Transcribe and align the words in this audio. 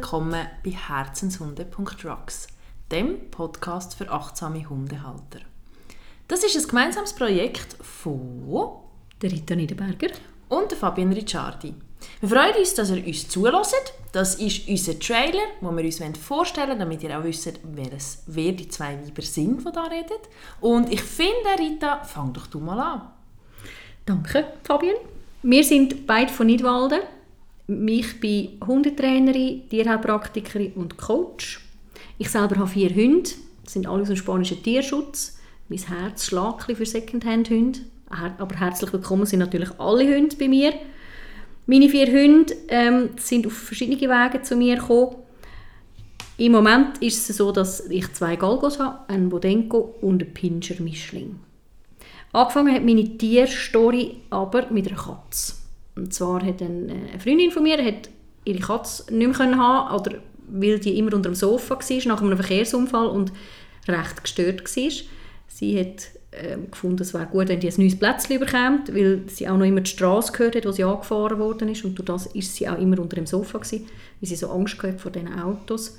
willkommen 0.00 0.46
bei 0.64 0.70
herzenshunde.rocks, 0.70 2.46
dem 2.92 3.32
Podcast 3.32 3.96
für 3.96 4.08
achtsame 4.08 4.68
Hundehalter. 4.70 5.40
Das 6.28 6.44
ist 6.44 6.56
ein 6.56 6.68
gemeinsames 6.68 7.12
Projekt 7.14 7.76
von 7.82 8.70
der 9.20 9.32
Rita 9.32 9.56
Niederberger 9.56 10.10
und 10.50 10.70
der 10.70 10.78
Fabian 10.78 11.12
Ricciardi. 11.12 11.74
Wir 12.20 12.28
freuen 12.28 12.54
uns, 12.54 12.74
dass 12.74 12.90
ihr 12.90 13.04
uns 13.04 13.28
zulässt. 13.28 13.92
Das 14.12 14.36
ist 14.36 14.68
unser 14.68 15.00
Trailer, 15.00 15.42
den 15.60 15.76
wir 15.76 15.84
uns 15.84 16.18
vorstellen 16.18 16.68
wollen, 16.68 16.78
damit 16.78 17.02
ihr 17.02 17.18
auch 17.18 17.24
wisst, 17.24 17.58
wer, 17.64 17.92
es, 17.92 18.22
wer 18.28 18.52
die 18.52 18.68
zwei 18.68 18.96
Weiber 19.04 19.22
sind, 19.22 19.66
die 19.66 19.72
da 19.72 19.82
reden. 19.82 20.18
Und 20.60 20.92
ich 20.92 21.02
finde, 21.02 21.58
Rita, 21.58 22.04
fang 22.04 22.32
doch 22.32 22.46
du 22.46 22.60
mal 22.60 22.78
an. 22.78 23.02
Danke, 24.06 24.46
Fabian. 24.62 24.94
Wir 25.42 25.64
sind 25.64 26.06
beide 26.06 26.32
von 26.32 26.46
Nidwalden. 26.46 27.00
Ich 27.70 28.18
bin 28.18 28.58
Hundetrainerin, 28.66 29.68
Tierheilpraktikerin 29.68 30.72
und 30.72 30.96
Coach. 30.96 31.60
Ich 32.16 32.30
selber 32.30 32.56
habe 32.56 32.66
vier 32.66 32.88
Hunde, 32.88 33.28
das 33.62 33.74
sind 33.74 33.86
alle 33.86 34.00
aus 34.00 34.08
dem 34.08 34.16
spanischen 34.16 34.62
Tierschutz. 34.62 35.36
Mein 35.68 35.78
Herz 35.78 36.24
schlägt 36.24 36.62
für 36.62 36.86
Secondhand-Hunde. 36.86 37.80
Aber 38.08 38.56
herzlich 38.56 38.90
willkommen 38.90 39.26
sind 39.26 39.40
natürlich 39.40 39.68
alle 39.78 40.16
Hunde 40.16 40.34
bei 40.36 40.48
mir. 40.48 40.72
Meine 41.66 41.90
vier 41.90 42.06
Hunde 42.06 42.54
ähm, 42.68 43.10
sind 43.18 43.46
auf 43.46 43.52
verschiedene 43.52 44.00
Wege 44.00 44.40
zu 44.40 44.56
mir 44.56 44.76
gekommen. 44.76 45.16
Im 46.38 46.52
Moment 46.52 47.02
ist 47.02 47.28
es 47.28 47.36
so, 47.36 47.52
dass 47.52 47.90
ich 47.90 48.10
zwei 48.14 48.36
Galgos 48.36 48.78
habe, 48.78 49.06
einen 49.12 49.28
Bodenko 49.28 49.94
und 50.00 50.22
einen 50.22 50.32
Pinscher-Mischling. 50.32 51.38
Angefangen 52.32 52.74
hat 52.74 52.82
meine 52.82 53.18
Tierstory 53.18 54.16
aber 54.30 54.70
mit 54.70 54.88
einer 54.88 54.96
Katze. 54.96 55.57
Und 55.98 56.14
zwar 56.14 56.44
hat 56.44 56.62
eine 56.62 57.18
Freundin 57.18 57.50
von 57.50 57.64
mir 57.64 57.84
hat 57.84 58.08
ihre 58.44 58.60
Katze 58.60 59.12
nicht 59.12 59.38
mehr 59.38 59.56
haben 59.56 59.94
oder 59.94 60.18
weil 60.48 60.78
die 60.78 60.96
immer 60.96 61.12
unter 61.12 61.28
dem 61.28 61.34
Sofa 61.34 61.74
war 61.74 62.06
nach 62.06 62.22
einem 62.22 62.36
Verkehrsunfall 62.36 63.08
und 63.08 63.32
recht 63.88 64.22
gestört 64.22 64.64
war. 64.64 64.92
Sie 65.48 65.80
hat 65.80 66.08
ähm, 66.30 66.70
gefunden, 66.70 67.02
es 67.02 67.12
wäre 67.12 67.26
gut, 67.26 67.48
wenn 67.48 67.58
die 67.58 67.68
ein 67.68 67.74
neues 67.76 67.98
Plätzchen 67.98 68.38
bekommt, 68.38 68.94
weil 68.94 69.24
sie 69.26 69.48
auch 69.48 69.56
noch 69.56 69.66
immer 69.66 69.80
die 69.80 69.90
Straße 69.90 70.30
gehört 70.30 70.54
hat, 70.54 70.66
wo 70.66 70.72
sie 70.72 70.84
angefahren 70.84 71.38
worden 71.40 71.68
ist 71.68 71.84
und 71.84 71.98
durch 71.98 72.06
das 72.06 72.26
ist 72.26 72.54
sie 72.54 72.68
auch 72.68 72.78
immer 72.78 73.00
unter 73.00 73.16
dem 73.16 73.26
Sofa 73.26 73.58
gewesen, 73.58 73.86
weil 74.20 74.28
sie 74.28 74.36
so 74.36 74.50
Angst 74.50 74.80
hatte 74.80 74.98
vor 74.98 75.10
diesen 75.10 75.36
Autos. 75.38 75.98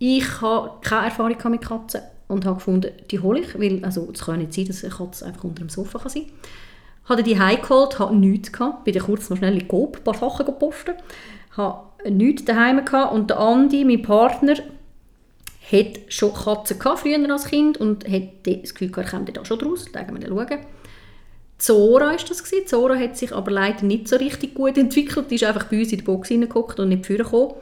Ich 0.00 0.40
habe 0.40 0.72
keine 0.82 1.06
Erfahrung 1.06 1.36
mit 1.50 1.62
Katzen 1.62 2.00
und 2.26 2.44
habe 2.44 2.56
gefunden, 2.56 2.90
die 3.10 3.20
hole 3.20 3.40
ich, 3.40 3.58
weil 3.58 3.84
also, 3.84 4.10
es 4.12 4.22
kann 4.22 4.40
nicht 4.40 4.54
sein, 4.54 4.66
dass 4.66 4.82
eine 4.82 4.92
Katze 4.92 5.26
einfach 5.26 5.44
unter 5.44 5.62
dem 5.62 5.68
Sofa 5.68 6.00
kann 6.00 6.10
sein 6.10 6.26
kann. 6.26 6.32
Habe 7.10 7.22
die 7.22 7.38
heimgeholt, 7.38 7.98
hatte 7.98 8.14
nichts 8.14 8.52
gehabt, 8.52 8.84
bin 8.84 8.98
kurz 8.98 9.28
noch 9.28 9.36
schnell 9.36 9.60
in 9.60 9.68
Coop 9.68 9.98
ein 9.98 10.04
paar 10.04 10.14
Sachen 10.14 10.46
gepostet, 10.46 10.96
habe 11.56 11.82
nichts 12.08 12.44
daheim 12.44 12.84
gehabt 12.84 13.12
und 13.12 13.28
der 13.28 13.40
Andi, 13.40 13.84
mein 13.84 14.00
Partner, 14.00 14.54
hat 14.54 15.98
schon 16.08 16.32
Katzen 16.32 16.78
gehabt, 16.78 17.00
früher 17.00 17.30
als 17.30 17.46
Kind 17.46 17.78
und 17.78 18.08
hat 18.08 18.22
das 18.44 18.74
Gefühl, 18.74 18.92
er 18.96 19.04
kommt 19.04 19.36
da 19.36 19.44
schon 19.44 19.58
draus, 19.58 19.86
da 19.92 20.06
wir 20.06 20.26
schauen. 20.26 20.60
Zora 21.58 22.06
war 22.06 22.16
das. 22.16 22.42
Gewesen. 22.42 22.66
Zora 22.66 22.96
hat 22.96 23.16
sich 23.16 23.34
aber 23.34 23.50
leider 23.50 23.84
nicht 23.84 24.08
so 24.08 24.16
richtig 24.16 24.54
gut 24.54 24.78
entwickelt. 24.78 25.30
Die 25.30 25.34
ist 25.34 25.44
einfach 25.44 25.64
bei 25.64 25.78
uns 25.78 25.92
in 25.92 25.98
die 25.98 26.04
Box 26.04 26.28
hineingeguckt 26.28 26.80
und 26.80 26.88
nicht 26.88 27.06
vorgekommen. 27.06 27.54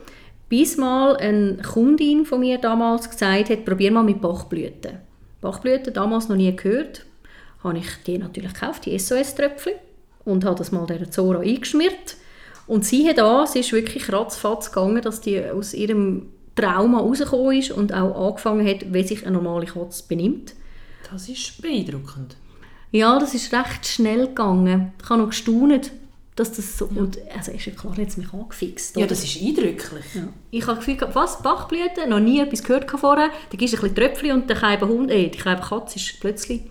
Bis 0.48 0.76
mal 0.76 1.16
eine 1.16 1.56
Kundin 1.56 2.24
von 2.24 2.40
mir 2.40 2.58
damals 2.58 3.10
gesagt 3.10 3.50
hat, 3.50 3.64
probier 3.64 3.90
mal 3.90 4.04
mit 4.04 4.20
Bachblüten. 4.20 4.98
Bachblüten, 5.40 5.92
damals 5.92 6.28
noch 6.28 6.36
nie 6.36 6.54
gehört, 6.54 7.04
habe 7.62 7.78
ich 7.78 7.86
die 8.06 8.18
natürlich 8.18 8.54
gekauft, 8.54 8.86
die 8.86 8.98
SOS-Tröpfchen, 8.98 9.74
und 10.24 10.44
habe 10.44 10.58
das 10.58 10.72
mal 10.72 10.86
der 10.86 11.10
Zora 11.10 11.40
eingeschmiert. 11.40 12.16
Und 12.66 12.84
sie 12.84 13.08
hat 13.08 13.18
an, 13.18 13.44
es 13.44 13.56
ist 13.56 13.72
wirklich 13.72 14.12
ratzfatz 14.12 14.70
gegangen, 14.70 15.00
dass 15.00 15.22
die 15.22 15.42
aus 15.42 15.72
ihrem 15.72 16.28
Trauma 16.54 16.98
rausgekommen 16.98 17.58
ist 17.58 17.70
und 17.70 17.94
auch 17.94 18.28
angefangen 18.28 18.66
hat, 18.66 18.92
wie 18.92 19.06
sich 19.06 19.26
eine 19.26 19.36
normale 19.36 19.66
Katze 19.66 20.04
benimmt. 20.06 20.54
Das 21.10 21.28
ist 21.28 21.62
beeindruckend. 21.62 22.36
Ja, 22.90 23.18
das 23.18 23.34
ist 23.34 23.52
recht 23.52 23.86
schnell 23.86 24.28
gegangen. 24.28 24.92
Ich 25.02 25.08
habe 25.08 25.22
noch 25.22 25.30
gestaunt, 25.30 25.92
dass 26.36 26.52
das 26.52 26.76
so... 26.76 26.88
Ja. 26.94 27.02
Und, 27.02 27.18
also 27.34 27.52
ist 27.52 27.66
ja 27.66 27.72
klar, 27.72 27.94
jetzt 27.96 28.18
mich 28.18 28.32
angefixt. 28.32 28.96
Oder? 28.96 29.04
Ja, 29.04 29.08
das 29.08 29.24
ist 29.24 29.40
eindrücklich. 29.40 30.04
Ja. 30.14 30.28
Ich 30.50 30.66
habe 30.66 30.76
das 30.76 30.86
Gefühl, 30.86 31.08
was, 31.12 31.42
Bachblüten, 31.42 32.10
noch 32.10 32.20
nie 32.20 32.40
etwas 32.40 32.62
gehört 32.62 32.90
vorher. 32.90 33.30
Da 33.50 33.56
gibst 33.56 33.74
du 33.74 33.78
ein 33.78 33.80
bisschen 33.80 33.96
Tröpfchen 33.96 34.32
und 34.32 34.50
der 34.50 34.56
kleine 34.56 34.88
Hund, 34.88 35.10
äh, 35.10 35.28
die 35.28 35.38
kleine 35.38 35.60
Katze 35.60 35.96
ist 35.96 36.20
plötzlich 36.20 36.62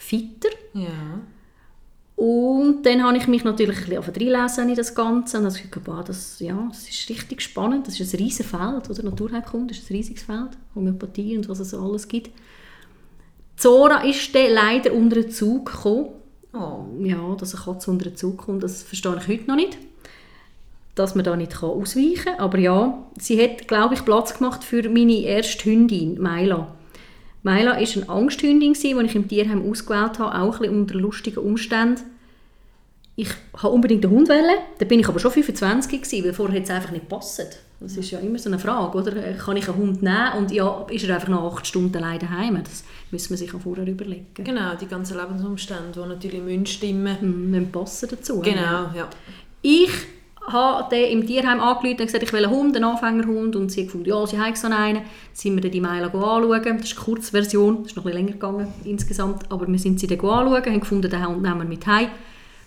fitter. 0.00 0.50
Ja. 0.72 1.20
Und 2.16 2.84
dann 2.84 3.02
habe 3.02 3.16
ich 3.16 3.28
mich 3.28 3.44
natürlich 3.44 3.78
ein 3.78 4.02
bisschen 4.12 4.34
reinlesen 4.34 4.68
in 4.68 4.74
das 4.74 4.94
Ganze 4.94 5.38
und 5.38 5.46
habe 5.46 5.68
gedacht, 5.70 6.08
das, 6.08 6.38
ja, 6.40 6.66
das 6.68 6.88
ist 6.88 7.08
richtig 7.08 7.40
spannend. 7.40 7.86
Das 7.86 7.98
ist 7.98 8.12
ein 8.12 8.20
riesiges 8.20 8.50
Feld, 8.50 8.90
oder? 8.90 9.02
Naturheilkunde 9.04 9.72
ist 9.72 9.88
ein 9.88 9.96
riesiges 9.96 10.24
Feld, 10.24 10.50
Homöopathie 10.74 11.36
und 11.36 11.48
was 11.48 11.60
es 11.60 11.72
alles 11.72 12.08
gibt. 12.08 12.30
Zora 13.56 14.02
ist 14.04 14.34
dann 14.34 14.52
leider 14.52 14.92
unter 14.92 15.22
den 15.22 15.30
Zug 15.30 15.72
gekommen. 15.72 16.08
Oh. 16.52 16.84
Ja, 17.02 17.36
dass 17.36 17.54
eine 17.54 17.64
Katze 17.64 17.90
unter 17.90 18.10
den 18.10 18.16
Zug 18.16 18.38
kommt, 18.38 18.62
das 18.62 18.82
verstehe 18.82 19.16
ich 19.16 19.28
heute 19.28 19.46
noch 19.46 19.56
nicht. 19.56 19.78
Dass 20.94 21.14
man 21.14 21.24
da 21.24 21.36
nicht 21.36 21.62
ausweichen 21.62 22.24
kann. 22.24 22.38
Aber 22.38 22.58
ja, 22.58 23.06
sie 23.18 23.42
hat, 23.42 23.66
glaube 23.68 23.94
ich, 23.94 24.04
Platz 24.04 24.36
gemacht 24.36 24.64
für 24.64 24.88
meine 24.90 25.20
erste 25.20 25.64
Hündin, 25.70 26.20
Maila. 26.20 26.74
Maila 27.42 27.72
war 27.72 27.78
eine 27.78 28.08
Angsthündin, 28.08 28.74
die 28.74 28.88
ich 28.90 29.14
im 29.14 29.28
Tierheim 29.28 29.68
ausgewählt 29.70 30.18
habe, 30.18 30.38
auch 30.38 30.54
ein 30.56 30.60
bisschen 30.60 30.78
unter 30.80 30.94
lustigen 30.94 31.38
Umständen. 31.38 32.02
Ich 33.16 33.28
wollte 33.52 33.68
unbedingt 33.68 34.04
einen 34.04 34.14
Hund 34.14 34.28
wählen, 34.28 34.58
da 34.78 34.84
bin 34.84 35.00
ich 35.00 35.08
aber 35.08 35.18
schon 35.18 35.30
25 35.30 36.02
gewesen, 36.02 36.24
weil 36.24 36.32
vorher 36.32 36.62
es 36.62 36.70
einfach 36.70 36.90
nicht 36.90 37.08
gepasst. 37.08 37.58
Das 37.80 37.96
ist 37.96 38.10
ja 38.10 38.18
immer 38.18 38.38
so 38.38 38.50
eine 38.50 38.58
Frage, 38.58 38.96
oder? 38.96 39.12
Kann 39.34 39.56
ich 39.56 39.68
einen 39.68 39.78
Hund 39.78 40.02
nehmen 40.02 40.32
und 40.38 40.52
ja, 40.52 40.86
ist 40.90 41.04
er 41.06 41.14
einfach 41.14 41.28
nach 41.28 41.42
acht 41.42 41.66
Stunden 41.66 41.96
alleine 41.96 42.18
daheim? 42.18 42.62
Das 42.62 42.84
müssen 43.10 43.30
wir 43.30 43.36
sich 43.38 43.54
auch 43.54 43.60
vorher 43.60 43.86
überlegen. 43.86 44.26
Genau, 44.34 44.74
die 44.74 44.86
ganzen 44.86 45.16
Lebensumstände, 45.16 45.92
die 45.94 46.08
natürlich 46.08 46.42
müssen 46.42 46.66
stimmen 46.66 47.50
müssen. 47.50 47.72
passen 47.72 48.08
dazu. 48.10 48.40
Genau, 48.40 48.90
ja. 48.94 49.08
Ich 49.62 49.90
habe 50.52 50.96
im 50.96 51.26
Tierheim 51.26 51.60
angerufen 51.60 52.00
und 52.00 52.06
gesagt, 52.06 52.22
ich 52.22 52.32
will 52.32 52.44
einen 52.44 52.54
Hund, 52.54 52.76
einen 52.76 52.84
Anfängerhund. 52.84 53.56
Und 53.56 53.70
sie 53.70 53.84
gefunden, 53.84 54.08
ja, 54.08 54.26
sie 54.26 54.38
haben 54.38 54.54
so 54.54 54.66
einen. 54.66 54.94
Dann 54.94 55.04
sind 55.32 55.54
wir 55.54 55.62
dann 55.62 55.70
die 55.70 55.80
Meile 55.80 56.06
anschauen. 56.06 56.50
Das 56.50 56.90
ist 56.90 56.96
eine 56.96 57.04
Kurzversion, 57.04 57.82
das 57.82 57.92
ist 57.92 57.96
noch 57.96 58.06
ein 58.06 58.12
länger 58.12 58.32
gegangen 58.32 58.68
insgesamt. 58.84 59.50
Aber 59.50 59.66
wir 59.66 59.78
sind 59.78 60.00
sie 60.00 60.06
dann 60.06 60.20
anschauen, 60.20 60.64
haben 60.64 60.80
gefunden, 60.80 61.10
den 61.10 61.26
Hund 61.26 61.42
nehmen 61.42 61.58
wir 61.58 61.64
mit 61.64 61.86
heim. 61.86 62.08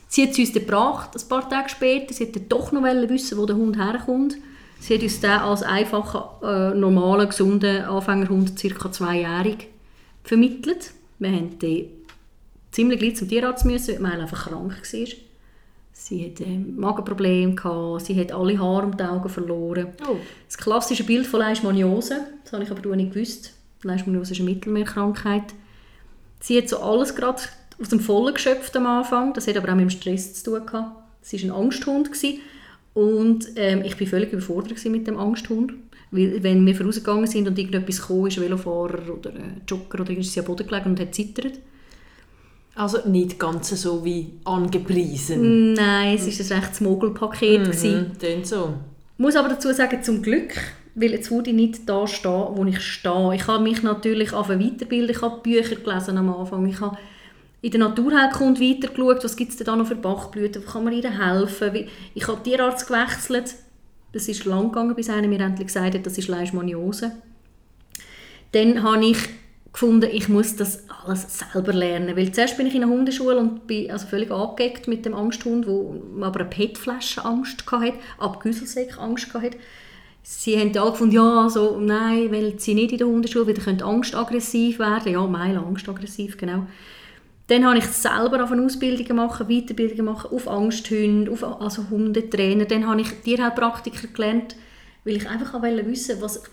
Sie 0.07 0.23
hat 0.23 0.31
es 0.31 0.39
uns 0.39 0.53
dann 0.53 0.65
gebracht, 0.65 1.09
ein 1.15 1.27
paar 1.27 1.49
Tage 1.49 1.69
später. 1.69 2.13
Sie 2.13 2.25
wollte 2.25 2.41
doch 2.41 2.71
noch 2.71 2.83
wissen, 2.83 3.37
wo 3.37 3.45
der 3.45 3.55
Hund 3.55 3.77
herkommt. 3.77 4.35
Sie 4.79 4.93
hat 4.95 5.01
uns 5.01 5.21
den 5.21 5.31
als 5.31 5.63
einfachen, 5.63 6.21
äh, 6.43 6.73
normalen, 6.75 7.29
gesunden 7.29 7.83
Anfängerhund, 7.85 8.53
ca. 8.61 8.91
zweijährig, 8.91 9.69
vermittelt. 10.23 10.91
Wir 11.19 11.31
haben 11.31 11.57
den 11.57 11.87
ziemlich 12.71 12.99
gleich 12.99 13.15
zum 13.15 13.29
Tierarzt 13.29 13.65
müssen, 13.65 13.95
weil 13.95 14.01
Meile 14.01 14.23
einfach 14.23 14.49
krank 14.49 14.81
war. 14.93 15.07
Sie 15.93 16.25
hatte 16.25 16.43
ähm, 16.43 16.75
Magenprobleme, 16.75 17.55
gehabt, 17.55 18.05
sie 18.05 18.19
hat 18.19 18.31
alle 18.31 18.59
Haare 18.59 18.87
um 18.87 18.97
die 18.97 19.03
Augen 19.03 19.29
verloren. 19.29 19.87
Oh. 20.07 20.17
Das 20.47 20.57
klassische 20.57 21.03
Bild 21.03 21.27
von 21.27 21.39
Leishmaniose, 21.39 22.21
das 22.43 22.53
habe 22.53 22.63
ich 22.63 22.71
aber 22.71 22.95
nicht 22.95 23.13
gewusst. 23.13 23.53
Leishmaniose 23.83 24.33
ist 24.33 24.41
eine 24.41 24.49
Mittelmeerkrankheit. 24.49 25.53
Sie 26.39 26.57
hat 26.57 26.67
so 26.67 26.79
alles 26.79 27.15
gerade 27.15 27.41
aus 27.79 27.89
dem 27.89 27.99
Vollen 27.99 28.33
geschöpft 28.33 28.75
am 28.75 28.87
Anfang, 28.87 29.33
das 29.33 29.47
hat 29.47 29.55
aber 29.55 29.69
auch 29.69 29.75
mit 29.75 29.83
dem 29.83 29.89
Stress 29.91 30.33
zu 30.33 30.51
tun 30.51 30.65
gehabt. 30.65 31.03
Sie 31.21 31.41
war 31.47 31.55
ein 31.55 31.63
Angsthund 31.63 32.11
gewesen. 32.11 32.39
und 32.93 33.47
ähm, 33.55 33.83
ich 33.85 33.99
war 33.99 34.07
völlig 34.07 34.33
überfordert 34.33 34.83
mit 34.85 35.07
dem 35.07 35.17
Angsthund. 35.17 35.73
Weil, 36.11 36.43
wenn 36.43 36.65
wir 36.65 36.75
vorausgegangen 36.75 37.25
sind 37.25 37.47
und 37.47 37.57
irgendetwas 37.57 38.05
kam, 38.05 38.27
ist 38.27 38.37
ein 38.37 38.43
Velofahrer 38.43 39.13
oder 39.17 39.31
ein 39.31 39.61
Jogger 39.67 40.01
oder 40.01 40.11
ist 40.11 40.31
sie 40.31 40.39
am 40.39 40.45
Boden 40.45 40.67
gelegen 40.67 40.91
und 40.91 40.99
hat 40.99 41.15
zittert. 41.15 41.53
Also 42.75 43.07
nicht 43.07 43.37
ganz 43.37 43.69
so 43.69 44.03
wie 44.03 44.33
angepriesen. 44.45 45.73
Nein, 45.73 46.15
es 46.15 46.49
war 46.49 46.57
ein 46.57 46.61
rechtes 46.61 46.81
Mogelpaket. 46.81 47.67
Mhm, 47.67 48.43
so. 48.43 48.73
Ich 49.15 49.19
muss 49.19 49.35
aber 49.35 49.49
dazu 49.49 49.71
sagen, 49.71 50.01
zum 50.01 50.23
Glück, 50.23 50.53
weil 50.95 51.11
jetzt 51.11 51.29
würde 51.29 51.51
ich 51.51 51.55
nicht 51.55 51.87
da 51.87 52.07
stehen, 52.07 52.47
wo 52.55 52.65
ich 52.65 52.81
stehe. 52.81 53.35
Ich 53.35 53.47
habe 53.47 53.63
mich 53.63 53.83
natürlich 53.83 54.31
weiterbilden, 54.33 55.15
ich 55.15 55.21
habe 55.21 55.41
Bücher 55.41 55.75
gelesen 55.75 56.17
am 56.17 56.33
Anfang, 56.33 56.65
ich 56.65 56.79
habe 56.81 56.97
in 57.61 57.71
der 57.71 57.79
Naturheilkunde 57.79 58.59
weitergeschaut, 58.59 59.23
was 59.23 59.37
gibt 59.37 59.51
es 59.51 59.57
denn 59.57 59.65
da 59.65 59.75
noch 59.75 59.87
für 59.87 59.95
Bachblüten, 59.95 60.65
kann 60.65 60.83
man 60.83 60.93
ihnen 60.93 61.23
helfen. 61.23 61.87
Ich 62.13 62.27
habe 62.27 62.43
Tierarzt 62.43 62.87
gewechselt, 62.87 63.55
das 64.11 64.27
ist 64.27 64.45
lang 64.45 64.69
gegangen, 64.69 64.95
bis 64.95 65.09
einer 65.09 65.27
mir 65.27 65.39
endlich 65.39 65.67
gesagt 65.67 65.95
hat, 65.95 66.05
das 66.05 66.17
ist 66.17 66.27
Leishmaniose. 66.27 67.13
Dann 68.51 68.83
habe 68.83 69.05
ich 69.05 69.17
gefunden, 69.73 70.09
ich 70.11 70.29
muss 70.29 70.55
das 70.55 70.83
alles 71.05 71.39
selber 71.39 71.73
lernen. 71.73 72.15
Weil 72.15 72.31
zuerst 72.31 72.57
bin 72.57 72.67
ich 72.67 72.75
in 72.75 72.83
einer 72.83 72.91
Hundeschule 72.91 73.37
und 73.37 73.67
bin 73.67 73.91
also 73.91 74.07
völlig 74.07 74.31
angeeckt 74.31 74.87
mit 74.87 75.05
dem 75.05 75.15
Angsthund, 75.15 75.67
wo 75.67 76.01
aber 76.21 76.41
eine 76.41 76.49
PET-Flasche 76.49 77.25
Angst 77.25 77.69
hatte, 77.71 77.93
ab 78.19 78.43
Angst 78.99 79.33
hatte. 79.33 79.57
Sie 80.25 80.57
haben 80.57 80.77
alle 80.77 80.91
gefunden, 80.91 81.15
ja, 81.15 81.49
so, 81.49 81.77
nein, 81.81 82.31
weil 82.31 82.57
sie 82.57 82.75
nicht 82.75 82.93
in 82.93 82.99
der 82.99 83.07
Hundeschule, 83.07 83.47
weil 83.47 83.55
könnte 83.55 83.83
Angst 83.83 84.15
aggressiv 84.15 84.79
werden. 84.79 85.11
Ja, 85.11 85.27
meine 85.27 85.59
Angst 85.59 85.89
aggressiv, 85.89 86.37
genau. 86.37 86.65
Dann 87.47 87.65
habe 87.65 87.79
ich 87.79 87.85
selber 87.85 88.45
eine 88.45 88.65
Ausbildung 88.65 89.17
machen, 89.17 89.47
Weiterbildungen 89.47 90.05
machen 90.05 90.31
auf 90.31 90.47
Angsthunde, 90.47 91.29
auf 91.29 91.43
also 91.43 91.89
Hundetrainer. 91.89 92.63
Dann 92.65 92.87
habe 92.87 93.01
ich 93.01 93.09
Tierheilpraktiker 93.21 94.07
gelernt, 94.07 94.55
weil 95.05 95.17
ich 95.17 95.29
einfach 95.29 95.61
wollte 95.61 95.85
wissen, 95.85 96.21
was, 96.21 96.43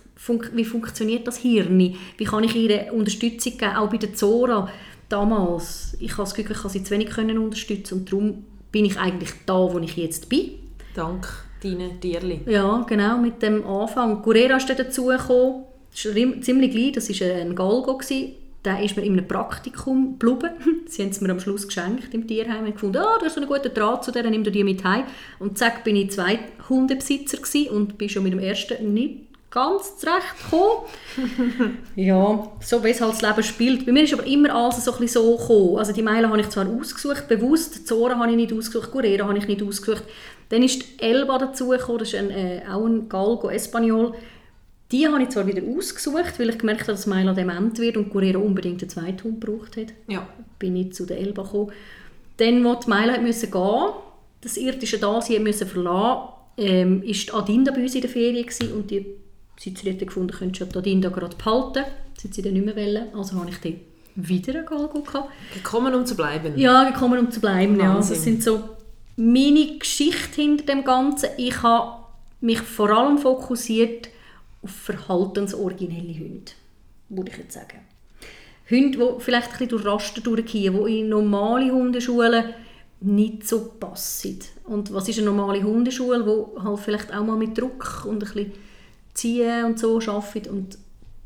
wie 0.53 0.65
funktioniert 0.65 1.27
das 1.27 1.39
Hirn, 1.39 1.79
wie 1.79 2.25
kann 2.25 2.45
ich 2.45 2.55
ihr 2.55 2.93
Unterstützung 2.93 3.57
geben, 3.59 3.77
auch 3.77 3.91
bei 3.91 3.97
der 3.97 4.15
Zora 4.15 4.69
damals. 5.09 5.97
Ich 6.01 6.13
habe 6.13 6.23
das 6.23 6.35
Gefühl, 6.35 6.57
ich 6.57 6.63
kann 6.63 6.71
sie 6.71 6.83
zu 6.83 6.91
wenig 6.93 7.11
können 7.11 7.39
unterstützen 7.39 7.99
und 7.99 8.13
darum 8.13 8.45
bin 8.73 8.85
ich 8.85 8.99
eigentlich 8.99 9.31
da, 9.47 9.55
wo 9.55 9.79
ich 9.79 9.97
jetzt 9.97 10.29
bin. 10.29 10.51
Dank 10.95 11.29
deinen 11.63 12.01
Tierli. 12.01 12.41
Ja, 12.47 12.85
genau, 12.89 13.19
mit 13.19 13.43
dem 13.43 13.67
Anfang. 13.67 14.23
Guerrera 14.23 14.57
ist 14.57 14.69
dann 14.69 14.79
dazugekommen, 14.79 15.65
ziemlich 15.93 16.71
gleich, 16.71 16.93
das 16.93 17.09
war 17.21 17.37
ein 17.37 17.55
Galgo. 17.55 17.99
Gewesen. 17.99 18.33
Der 18.65 18.83
ist 18.83 18.97
mir 18.97 19.05
in 19.05 19.13
einem 19.15 19.27
Praktikum 19.27 20.19
geblieben. 20.19 20.55
Sie 20.87 21.03
haben 21.03 21.11
es 21.11 21.21
mir 21.21 21.31
am 21.31 21.41
Schluss 21.41 21.67
geschenkt 21.67 22.13
im 22.13 22.27
Tierheim. 22.27 22.67
Ich 22.67 22.75
gefunden, 22.75 22.99
oh, 22.99 23.19
du 23.19 23.25
hast 23.25 23.35
so 23.35 23.41
einen 23.41 23.49
guten 23.49 23.73
Draht 23.73 24.05
zu 24.05 24.13
der, 24.13 24.29
nimm 24.29 24.45
dir 24.45 24.51
die 24.51 24.65
mit 24.65 24.85
heim. 24.85 25.05
Und 25.39 25.57
zack, 25.57 25.85
bin 25.85 25.97
ich 25.97 26.11
zwei 26.11 26.39
Hundebesitzer 26.69 27.39
und 27.73 27.97
bin 27.97 28.09
schon 28.09 28.23
mit 28.23 28.33
dem 28.33 28.39
ersten 28.39 28.93
nicht 28.93 29.31
ganz 29.51 29.99
zurechtgekommen. 29.99 31.79
ja, 31.97 32.49
so 32.61 32.85
wie 32.85 32.91
es 32.91 33.01
halt 33.01 33.15
das 33.15 33.23
Leben 33.23 33.43
spielt. 33.43 33.87
Bei 33.87 33.93
mir 33.93 34.05
ist 34.05 34.13
aber 34.13 34.27
immer 34.27 34.55
alles 34.55 34.85
so, 34.85 34.93
ein 34.93 35.09
so 35.09 35.37
gekommen. 35.37 35.79
Also 35.79 35.93
die 35.93 36.03
Meilen 36.03 36.31
habe 36.31 36.41
ich 36.41 36.49
zwar 36.49 36.69
ausgesucht, 36.69 37.29
bewusst, 37.29 37.77
die 37.77 37.85
Zoren 37.85 38.19
habe 38.19 38.31
ich 38.31 38.37
nicht 38.37 38.53
ausgesucht, 38.53 38.93
Guerrero 38.93 39.27
habe 39.27 39.39
ich 39.39 39.49
nicht 39.49 39.63
ausgesucht. 39.63 40.05
Dann 40.51 40.63
ist 40.63 40.85
Elba 40.99 41.39
dazugekommen, 41.39 41.99
das 41.99 42.09
ist 42.09 42.15
ein, 42.17 42.31
äh, 42.31 42.63
auch 42.71 42.85
ein 42.85 43.09
Galgo 43.09 43.51
Espanol. 43.51 44.15
Die 44.93 45.07
habe 45.07 45.23
ich 45.23 45.29
zwar 45.29 45.47
wieder 45.47 45.63
ausgesucht, 45.77 46.39
weil 46.39 46.51
ich 46.51 46.59
gemerkt 46.59 46.83
habe, 46.83 46.93
dass 46.93 47.07
Milo 47.07 47.33
dement 47.33 47.79
wird 47.79 47.97
und 47.97 48.11
Guerrero 48.11 48.41
unbedingt 48.41 48.83
einen 48.83 48.91
zweiten 48.91 49.25
Hund 49.25 49.41
gebraucht 49.41 49.77
hat. 49.77 49.93
Ja. 50.09 50.27
Bin 50.59 50.75
ich 50.77 50.93
zu 50.93 51.07
der 51.07 51.19
Elba 51.19 51.43
gekommen. 51.43 51.73
Dann, 52.39 52.67
als 52.67 52.87
hat 52.87 53.23
müssen 53.23 53.51
gehen 53.51 53.93
das 54.41 54.57
irdische 54.57 54.99
Dasein 54.99 55.43
müssen 55.43 55.69
verlassen, 55.69 56.31
ähm, 56.57 57.03
ist 57.03 57.33
Adinda 57.35 57.73
bei 57.73 57.83
uns 57.83 57.95
in 57.95 58.01
der 58.01 58.11
Ferien 58.11 58.47
gewesen 58.47 58.73
und 58.73 58.91
die 58.91 59.07
Sitzräte 59.59 60.07
gefunden, 60.07 60.33
könntest 60.33 60.75
du 60.75 60.79
Adinda 60.79 61.11
gerade 61.11 61.37
behalten. 61.37 61.85
Das 62.15 62.25
hat 62.25 62.35
sie 62.35 62.43
dann 62.43 62.55
nicht 62.55 62.65
mehr 62.65 62.77
wollen, 62.77 63.15
also 63.15 63.37
habe 63.39 63.51
ich 63.51 63.59
die 63.59 63.81
wieder 64.17 64.55
einen 64.55 64.67
Galgo 64.67 65.03
gehabt. 65.03 65.31
Gekommen, 65.55 65.95
um 65.95 66.05
zu 66.05 66.17
bleiben. 66.17 66.59
Ja, 66.59 66.91
gekommen, 66.91 67.19
um 67.19 67.31
zu 67.31 67.41
bleiben. 67.41 67.79
Ja. 67.79 67.95
Das 67.95 68.09
sind 68.09 68.43
so 68.43 68.61
meine 69.17 69.79
Geschichte 69.79 70.41
hinter 70.41 70.65
dem 70.65 70.85
Ganzen. 70.85 71.31
Ich 71.37 71.63
habe 71.63 72.05
mich 72.41 72.61
vor 72.61 72.91
allem 72.91 73.19
fokussiert 73.19 74.09
auf 74.63 74.71
verhaltensoriginelle 74.71 76.19
Hunde, 76.19 76.53
würde 77.09 77.31
ich 77.31 77.39
jetzt 77.39 77.55
sagen. 77.55 77.81
Hunde, 78.71 78.99
die 78.99 79.21
vielleicht 79.21 79.49
ein 79.49 79.53
bisschen 79.53 79.69
durch 79.69 79.85
Raster 79.85 80.21
durchgehen, 80.21 80.85
die 80.85 81.01
in 81.01 81.09
normale 81.09 81.73
Hundeschulen 81.73 82.55
nicht 83.01 83.49
so 83.49 83.73
passen. 83.81 84.39
Und 84.65 84.93
was 84.93 85.09
ist 85.09 85.19
eine 85.19 85.27
normale 85.27 85.63
Hundeschule, 85.63 86.23
die 86.23 86.63
halt 86.63 86.81
vielleicht 86.81 87.15
auch 87.15 87.25
mal 87.25 87.37
mit 87.37 87.57
Druck 87.57 88.05
und 88.05 88.17
ein 88.17 88.19
bisschen 88.19 88.53
ziehen 89.15 89.65
und 89.65 89.79
so 89.79 89.99
arbeitet 89.99 90.49
und 90.49 90.79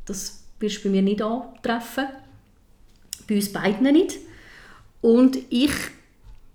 das 0.06 0.44
wirst 0.60 0.78
du 0.78 0.88
bei 0.88 0.90
mir 0.90 1.02
nicht 1.02 1.22
antreffen. 1.22 2.06
Bei 3.26 3.34
uns 3.36 3.52
beiden 3.52 3.92
nicht. 3.92 4.18
Und 5.00 5.38
ich 5.50 5.72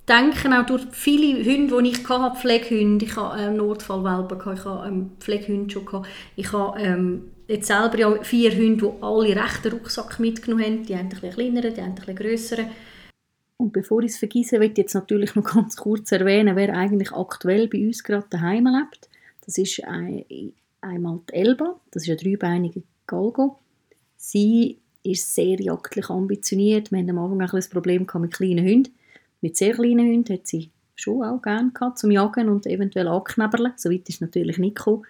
denke 0.09 0.59
auch 0.59 0.65
durch 0.65 0.83
viele 0.91 1.43
Hunde, 1.45 1.83
die 1.83 1.89
ich 1.89 2.09
hatte, 2.09 2.39
Pflegehunde, 2.39 3.05
ich 3.05 3.15
hatte 3.15 3.43
ähm, 3.43 3.57
Notfallwelpen, 3.57 4.39
ich 4.39 4.65
hatte 4.65 4.87
ähm, 4.87 5.11
Pflegehunde 5.19 5.71
schon, 5.71 5.85
gehabt. 5.85 6.07
ich 6.35 6.51
habe 6.51 6.79
ähm, 6.79 7.31
jetzt 7.47 7.67
selber 7.67 7.97
ja 7.97 8.23
vier 8.23 8.51
Hunde, 8.51 8.87
die 8.87 9.03
alle 9.03 9.35
rechten 9.35 9.71
Rucksack 9.71 10.19
mitgenommen 10.19 10.63
haben, 10.63 10.85
die 10.85 10.95
haben 10.95 11.01
ein 11.01 11.09
bisschen 11.09 11.31
kleineren, 11.31 11.73
die 11.73 11.81
haben 11.81 11.89
ein 11.89 11.95
bisschen 11.95 12.15
grösseren. 12.15 12.65
Und 13.57 13.73
bevor 13.73 14.01
ich 14.01 14.11
es 14.11 14.17
vergesse, 14.17 14.57
möchte 14.57 14.81
ich 14.81 14.85
jetzt 14.85 14.93
natürlich 14.93 15.35
noch 15.35 15.43
ganz 15.53 15.77
kurz 15.77 16.11
erwähnen, 16.11 16.55
wer 16.55 16.75
eigentlich 16.75 17.11
aktuell 17.11 17.67
bei 17.67 17.85
uns 17.85 18.03
gerade 18.03 18.27
daheim 18.29 18.65
lebt. 18.65 19.09
Das 19.45 19.57
ist 19.57 19.83
ein, 19.83 20.25
einmal 20.81 21.19
die 21.29 21.33
Elba, 21.33 21.79
das 21.91 22.03
ist 22.03 22.09
eine 22.09 22.17
dreibeinige 22.17 22.83
Galgo. 23.05 23.59
Sie 24.17 24.77
ist 25.03 25.33
sehr 25.33 25.59
jagdlich 25.61 26.09
ambitioniert. 26.09 26.91
Wir 26.91 26.99
hatten 26.99 27.11
am 27.11 27.19
Anfang 27.19 27.59
ein 27.59 27.69
Problem 27.69 28.07
mit 28.15 28.33
kleinen 28.33 28.65
Hunden 28.65 28.93
mit 29.41 29.57
sehr 29.57 29.73
kleinen 29.73 30.07
Hunden 30.07 30.33
hat 30.33 30.47
sie 30.47 30.69
schon 30.95 31.23
auch 31.23 31.41
gerne 31.41 31.71
gehabt, 31.71 31.99
zum 31.99 32.11
Jagen 32.11 32.49
und 32.49 32.65
eventuell 32.65 33.07
anknäberlen. 33.07 33.73
So 33.77 33.89
weit 33.89 34.07
ist 34.09 34.15
es 34.15 34.21
natürlich 34.21 34.57
nicht 34.57 34.75
gekommen. 34.75 35.05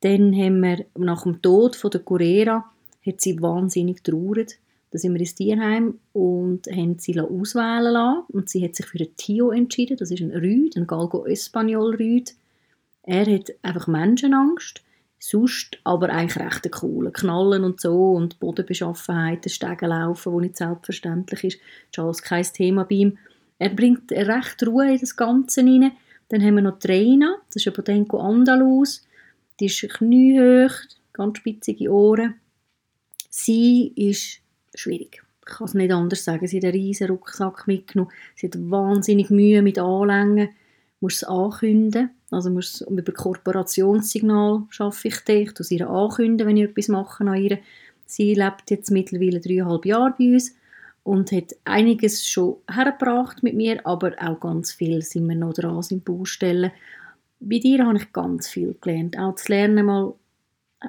Dann 0.00 0.34
haben 0.34 0.60
wir 0.60 0.86
nach 0.96 1.24
dem 1.24 1.42
Tod 1.42 1.76
von 1.76 1.90
der 1.90 2.00
Curera 2.00 2.70
hat 3.06 3.20
sie 3.20 3.40
wahnsinnig 3.40 4.02
traurig. 4.02 4.58
Da 4.90 4.98
sind 4.98 5.12
wir 5.14 5.20
ins 5.20 5.34
Tierheim 5.34 5.98
und 6.12 6.66
haben 6.66 6.98
sie 6.98 7.18
auswählen 7.20 7.92
lassen. 7.92 8.24
Und 8.28 8.48
sie 8.48 8.64
hat 8.64 8.74
sich 8.74 8.86
für 8.86 8.98
einen 8.98 9.16
Tio 9.16 9.50
entschieden. 9.50 9.96
Das 9.96 10.10
ist 10.10 10.20
ein 10.20 10.32
Rüd, 10.32 10.76
ein 10.76 10.86
Galgo 10.86 11.26
Espanol 11.26 11.94
Rüd. 11.94 12.34
Er 13.02 13.26
hat 13.26 13.52
einfach 13.62 13.86
Menschenangst. 13.86 14.82
Sonst 15.22 15.78
aber 15.84 16.08
eigentlich 16.08 16.38
recht 16.38 16.82
cool. 16.82 17.10
Knallen 17.12 17.62
und 17.62 17.78
so 17.78 18.12
und 18.12 18.40
Bodenbeschaffenheit, 18.40 19.48
Stegen 19.50 19.90
laufen, 19.90 20.32
wo 20.32 20.40
nicht 20.40 20.56
selbstverständlich 20.56 21.44
ist. 21.44 21.58
Das 21.58 21.90
ist 21.92 21.98
alles 21.98 22.22
kein 22.22 22.44
Thema 22.44 22.84
bei 22.84 22.94
ihm. 22.96 23.18
Er 23.60 23.68
bringt 23.68 24.10
recht 24.10 24.66
Ruhe 24.66 24.90
in 24.90 24.98
das 24.98 25.14
Ganze 25.14 25.60
rein. 25.60 25.92
Dann 26.30 26.42
haben 26.42 26.54
wir 26.54 26.62
noch 26.62 26.78
Traina, 26.78 27.36
das 27.48 27.56
ist 27.56 27.68
ein 27.68 27.74
Bodenco 27.74 28.18
Andalus. 28.18 29.06
Die 29.60 29.66
ist 29.66 29.86
kniehoch, 29.86 30.72
ganz 31.12 31.36
spitzige 31.36 31.92
Ohren. 31.92 32.36
Sie 33.28 33.92
ist 33.96 34.40
schwierig. 34.74 35.22
Ich 35.40 35.56
kann 35.56 35.66
es 35.66 35.74
nicht 35.74 35.92
anders 35.92 36.24
sagen. 36.24 36.46
Sie 36.46 36.56
hat 36.56 36.64
einen 36.64 36.72
riesen 36.72 37.08
Rucksack 37.08 37.66
mitgenommen. 37.66 38.10
Sie 38.34 38.46
hat 38.46 38.56
wahnsinnig 38.56 39.28
Mühe 39.28 39.60
mit 39.60 39.78
Anlängen. 39.78 40.46
Du 40.46 41.06
musst 41.06 41.18
es 41.18 41.24
ankündigen. 41.24 42.10
Also 42.30 42.48
musst 42.48 42.80
über 42.80 43.12
Kooperationssignal 43.12 44.62
schaffe 44.70 45.08
ich 45.08 45.20
dich. 45.20 45.52
Ich 45.60 45.70
ihr 45.70 45.90
ankündigen, 45.90 46.48
wenn 46.48 46.56
ich 46.56 46.70
etwas 46.70 46.88
mache 46.88 47.24
an 47.24 47.36
ihr. 47.36 47.58
Sie 48.06 48.32
lebt 48.32 48.70
jetzt 48.70 48.90
mittlerweile 48.90 49.40
dreieinhalb 49.40 49.84
Jahre 49.84 50.14
bei 50.18 50.32
uns 50.32 50.54
und 51.10 51.32
hat 51.32 51.56
einiges 51.64 52.24
schon 52.24 52.58
hergebracht 52.70 53.42
mit 53.42 53.56
mir, 53.56 53.84
aber 53.84 54.12
auch 54.20 54.38
ganz 54.38 54.70
viel 54.70 55.02
sind 55.02 55.28
wir 55.28 55.34
noch 55.34 55.54
dran, 55.54 55.82
sind 55.82 56.04
Baustellen. 56.04 56.70
Bei 57.40 57.58
dir 57.58 57.84
habe 57.84 57.98
ich 57.98 58.12
ganz 58.12 58.46
viel 58.46 58.76
gelernt, 58.80 59.18
auch 59.18 59.34
zu 59.34 59.50
lernen, 59.50 59.86
mal 59.86 60.14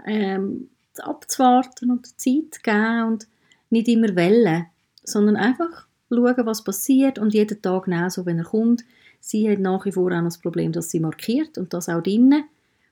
ähm, 0.06 0.70
abzuwarten 1.00 1.90
und 1.90 2.06
Zeit 2.22 2.54
zu 2.54 2.62
geben 2.62 3.08
und 3.08 3.28
nicht 3.72 3.88
immer 3.88 4.16
wellen, 4.16 4.68
sondern 5.04 5.38
einfach 5.38 5.88
schauen, 6.12 6.46
was 6.46 6.64
passiert 6.64 7.18
und 7.18 7.34
jeden 7.34 7.60
Tag 7.60 7.86
genauso, 7.86 8.24
wenn 8.28 8.38
er 8.38 8.46
kommt. 8.46 8.84
Sie 9.20 9.50
hat 9.50 9.58
nach 9.58 9.86
wie 9.86 9.92
vor 9.92 10.12
auch 10.12 10.24
das 10.24 10.38
Problem, 10.38 10.72
dass 10.72 10.92
sie 10.92 11.00
markiert 11.00 11.58
und 11.58 11.74
das 11.74 11.90
auch 11.90 12.04
drinnen. 12.04 12.44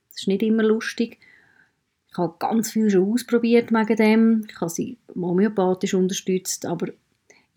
Das 0.08 0.22
ist 0.22 0.26
nicht 0.26 0.42
immer 0.42 0.64
lustig. 0.64 1.18
Ich 2.10 2.18
habe 2.18 2.34
ganz 2.40 2.72
viel 2.72 2.90
schon 2.90 3.12
ausprobiert 3.12 3.70
wegen 3.70 3.96
dem. 3.96 4.46
Ich 4.50 4.60
habe 4.60 4.68
sie 4.68 4.98
homöopathisch 5.14 5.94
unterstützt, 5.94 6.66
aber 6.66 6.88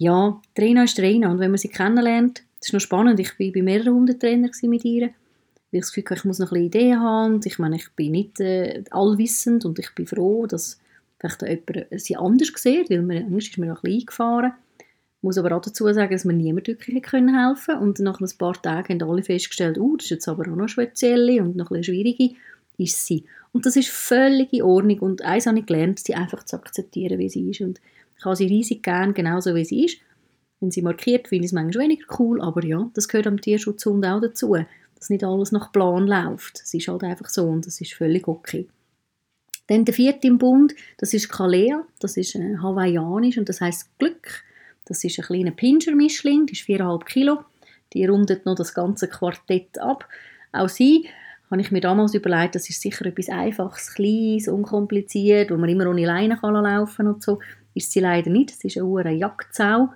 ja, 0.04 0.42
Trainer 0.56 0.84
ist 0.84 0.98
Trainer 0.98 1.32
und 1.32 1.40
wenn 1.40 1.52
man 1.52 1.58
sie 1.58 1.70
kennenlernt, 1.70 2.44
das 2.60 2.70
ist 2.70 2.74
noch 2.74 2.80
spannend, 2.82 3.20
ich 3.20 3.40
war 3.40 3.52
bei 3.52 3.62
mehreren 3.62 3.94
Hundetrainer 3.94 4.50
mit 4.64 4.86
ihr, 4.86 5.02
weil 5.04 5.12
ich 5.72 5.82
das 5.82 5.94
Gefühl 5.94 6.18
ich 6.18 6.26
muss 6.26 6.40
noch 6.40 6.52
ein 6.52 6.64
Ideen 6.64 7.00
haben. 7.00 7.40
Ich 7.44 7.58
meine, 7.58 7.78
ich 7.78 7.90
bin 7.96 8.12
nicht 8.12 8.40
äh, 8.40 8.84
allwissend 8.92 9.66
und 9.66 9.80
ich 9.80 9.94
bin 9.96 10.06
froh, 10.06 10.46
dass 10.46 10.80
vielleicht 11.18 11.42
jemand 11.42 12.02
sie 12.02 12.16
anders 12.16 12.52
sieht, 12.56 12.90
weil 12.90 13.02
man, 13.02 13.34
Angst 13.34 13.50
ist 13.50 13.58
mir 13.58 13.68
noch 13.68 13.78
ein 13.78 13.82
bisschen 13.82 14.02
eingefahren. 14.02 14.54
Ich 14.80 15.24
muss 15.24 15.38
aber 15.38 15.56
auch 15.56 15.62
dazu 15.62 15.92
sagen, 15.94 16.12
dass 16.12 16.26
mir 16.26 16.34
niemand 16.34 16.68
wirklich 16.68 17.02
können 17.02 17.38
helfen. 17.38 17.78
Und 17.78 18.00
nach 18.00 18.20
ein 18.20 18.30
paar 18.38 18.62
Tagen 18.62 19.00
haben 19.02 19.10
alle 19.10 19.24
festgestellt, 19.24 19.78
oh, 19.80 19.96
das 19.96 20.06
ist 20.06 20.12
jetzt 20.12 20.28
aber 20.28 20.44
auch 20.44 20.56
noch 20.56 20.68
spezielle 20.68 21.42
und 21.42 21.56
noch 21.56 21.72
ein 21.72 21.80
bisschen 21.80 21.96
schwierige, 21.96 22.36
ist 22.78 23.06
sie. 23.06 23.24
Und 23.54 23.66
das 23.66 23.76
ist 23.76 23.90
völlig 23.90 24.52
in 24.52 24.64
Ordnung. 24.64 25.00
Und 25.00 25.22
eins 25.22 25.48
habe 25.48 25.60
ich 25.60 25.66
gelernt, 25.66 26.00
sie 26.00 26.16
einfach 26.16 26.44
zu 26.44 26.58
akzeptieren, 26.58 27.20
wie 27.20 27.30
sie 27.30 27.50
ist. 27.50 27.62
Und 27.62 27.80
ich 28.18 28.26
habe 28.26 28.36
sie 28.36 28.48
riesig 28.48 28.84
gern, 28.84 29.14
genauso 29.14 29.56
wie 29.56 29.66
sie 29.66 29.86
ist. 29.86 29.98
Wenn 30.60 30.72
sie 30.72 30.82
markiert, 30.82 31.28
finde 31.28 31.46
ich 31.46 31.50
es 31.50 31.54
manchmal 31.54 31.86
weniger 31.86 32.06
cool, 32.20 32.42
aber 32.42 32.64
ja, 32.64 32.90
das 32.94 33.08
gehört 33.08 33.28
am 33.28 33.42
Tierschutzhund 33.42 34.06
auch 34.06 34.22
dazu, 34.22 34.56
dass 34.96 35.10
nicht 35.10 35.24
alles 35.24 35.52
nach 35.52 35.72
Plan 35.72 36.08
läuft. 36.08 36.62
Es 36.64 36.74
ist 36.74 36.88
halt 36.88 37.04
einfach 37.04 37.28
so 37.28 37.44
und 37.44 37.66
das 37.68 37.82
ist 37.82 37.94
völlig 37.94 38.28
okay. 38.28 38.68
Dann 39.68 39.86
der 39.86 39.94
vierte 39.94 40.28
im 40.28 40.38
Bund, 40.38 40.74
das 40.98 41.14
ist 41.14 41.30
Kalea, 41.30 41.86
das 42.00 42.18
ist 42.18 42.36
äh, 42.36 42.58
hawaiianisch 42.62 43.38
und 43.38 43.50
das 43.50 43.62
heißt 43.62 43.98
Glück. 43.98 44.44
Das 44.86 45.04
ist 45.04 45.18
ein 45.20 45.26
kleiner 45.26 45.52
Pinscher-Mischling, 45.52 46.46
die 46.46 46.54
ist 46.54 46.68
4,5 46.68 47.06
Kilo. 47.06 47.40
Die 47.94 48.06
rundet 48.06 48.46
noch 48.46 48.56
das 48.56 48.74
ganze 48.74 49.08
Quartett 49.08 49.80
ab. 49.80 50.08
Auch 50.52 50.68
sie 50.68 51.08
habe 51.50 51.62
ich 51.62 51.72
mir 51.72 51.82
damals 51.82 52.14
überlegt, 52.14 52.56
das 52.56 52.70
ist 52.70 52.82
sicher 52.82 53.06
etwas 53.06 53.30
Einfaches, 53.30 53.94
Kleines, 53.94 54.48
unkompliziert, 54.48 55.52
wo 55.52 55.58
man 55.58 55.70
immer 55.70 55.88
ohne 55.88 56.06
Leine 56.06 56.38
kann 56.38 56.54
laufen 56.54 57.08
und 57.08 57.22
so 57.22 57.40
ist 57.74 57.92
sie 57.92 58.00
leider 58.00 58.30
nicht. 58.30 58.52
Sie 58.52 58.68
ist 58.68 58.78
eine 58.78 59.14
Jagdsau. 59.14 59.90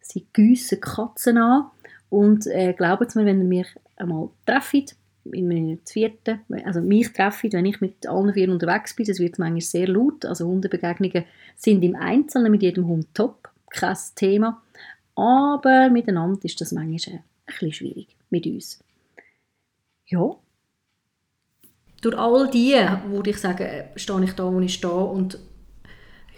Sie 0.00 0.26
giessen 0.32 0.80
Katzen 0.80 1.38
an. 1.38 1.70
Und 2.08 2.46
äh, 2.46 2.72
glaubt 2.72 3.14
mir, 3.14 3.24
wenn 3.24 3.40
ihr 3.40 3.46
mich 3.46 3.68
einmal 3.96 4.30
trefft, 4.44 4.96
in 5.24 5.48
meinem 5.48 5.78
vierten, 5.86 6.40
also 6.64 6.80
mich 6.80 7.12
trefft, 7.12 7.52
wenn 7.52 7.66
ich 7.66 7.80
mit 7.80 8.06
allen 8.06 8.32
vier 8.32 8.50
unterwegs 8.50 8.96
bin, 8.96 9.06
das 9.06 9.18
wird 9.20 9.38
manchmal 9.38 9.60
sehr 9.60 9.86
laut. 9.86 10.24
Also 10.24 10.46
Hundebegegnungen 10.46 11.24
sind 11.56 11.82
im 11.84 11.94
Einzelnen 11.94 12.50
mit 12.50 12.62
jedem 12.62 12.86
Hund 12.88 13.06
top, 13.14 13.50
kein 13.70 13.96
Thema. 14.16 14.62
Aber 15.14 15.90
miteinander 15.90 16.44
ist 16.44 16.60
das 16.60 16.72
manchmal 16.72 17.16
ein 17.16 17.24
bisschen 17.46 17.72
schwierig 17.72 18.16
mit 18.30 18.46
uns. 18.46 18.82
Ja. 20.06 20.34
durch 22.00 22.16
all 22.16 22.50
die, 22.50 22.74
würde 23.06 23.30
ich 23.30 23.38
sagen, 23.38 23.68
stehe 23.94 24.24
ich 24.24 24.32
da, 24.32 24.52
wo 24.52 24.58
ich 24.60 24.74
stehe 24.74 24.92
und 24.92 25.38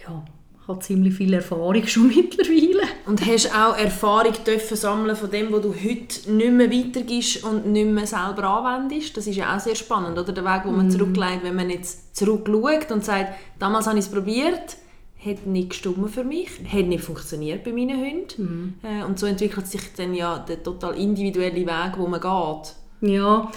ja, 0.03 0.23
habe 0.67 0.79
ziemlich 0.79 1.13
viel 1.13 1.33
Erfahrung 1.33 1.85
schon 1.87 2.07
mittlerweile. 2.15 2.87
Und 3.05 3.25
hast 3.25 3.53
auch 3.53 3.77
Erfahrung 3.77 4.33
dürfen 4.45 4.77
sammeln 4.77 5.15
von 5.15 5.29
dem, 5.29 5.51
was 5.51 5.61
du 5.61 5.73
heute 5.73 6.31
nicht 6.31 6.51
mehr 6.51 6.71
weitergibst 6.71 7.43
und 7.43 7.67
nicht 7.67 7.87
mehr 7.87 8.07
selber 8.07 8.43
anwendest? 8.45 9.15
Das 9.17 9.27
ist 9.27 9.35
ja 9.35 9.55
auch 9.55 9.59
sehr 9.59 9.75
spannend, 9.75 10.17
oder? 10.17 10.31
Der 10.31 10.45
Weg, 10.45 10.63
den 10.63 10.75
man 10.75 10.87
mm. 10.87 10.91
zurücklegt, 10.91 11.43
wenn 11.43 11.55
man 11.55 11.69
jetzt 11.69 12.15
zurückschaut 12.15 12.91
und 12.91 13.03
sagt, 13.03 13.33
damals 13.59 13.87
habe 13.87 13.99
ich 13.99 14.05
es 14.05 14.11
probiert, 14.11 14.77
hat 15.25 15.45
nicht 15.45 15.69
gestimmt 15.69 16.11
für 16.11 16.23
mich, 16.23 16.49
hat 16.71 16.85
nicht 16.85 17.03
funktioniert 17.03 17.63
bei 17.63 17.71
meinen 17.71 17.99
Hunden. 17.99 18.79
Mm. 18.81 19.03
Und 19.03 19.19
so 19.19 19.25
entwickelt 19.25 19.67
sich 19.67 19.81
dann 19.97 20.13
ja 20.13 20.39
der 20.39 20.63
total 20.63 20.95
individuelle 20.97 21.65
Weg, 21.65 21.97
wo 21.97 22.07
man 22.07 22.21
geht. 22.21 23.09
Ja, 23.09 23.51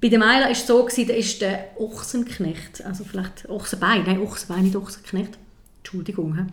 bei 0.00 0.08
der 0.08 0.18
Meila 0.18 0.46
war 0.46 0.50
es 0.50 0.66
so, 0.66 0.88
da 0.88 1.12
ist 1.14 1.40
der 1.40 1.70
Ochsenknecht, 1.78 2.84
also 2.84 3.04
vielleicht 3.04 3.48
Ochsenbein, 3.48 4.02
nein, 4.04 4.20
Ochsenbein, 4.20 4.64
nicht 4.64 4.74
Ochsenknecht, 4.74 5.38
Entschuldigung, 5.82 6.46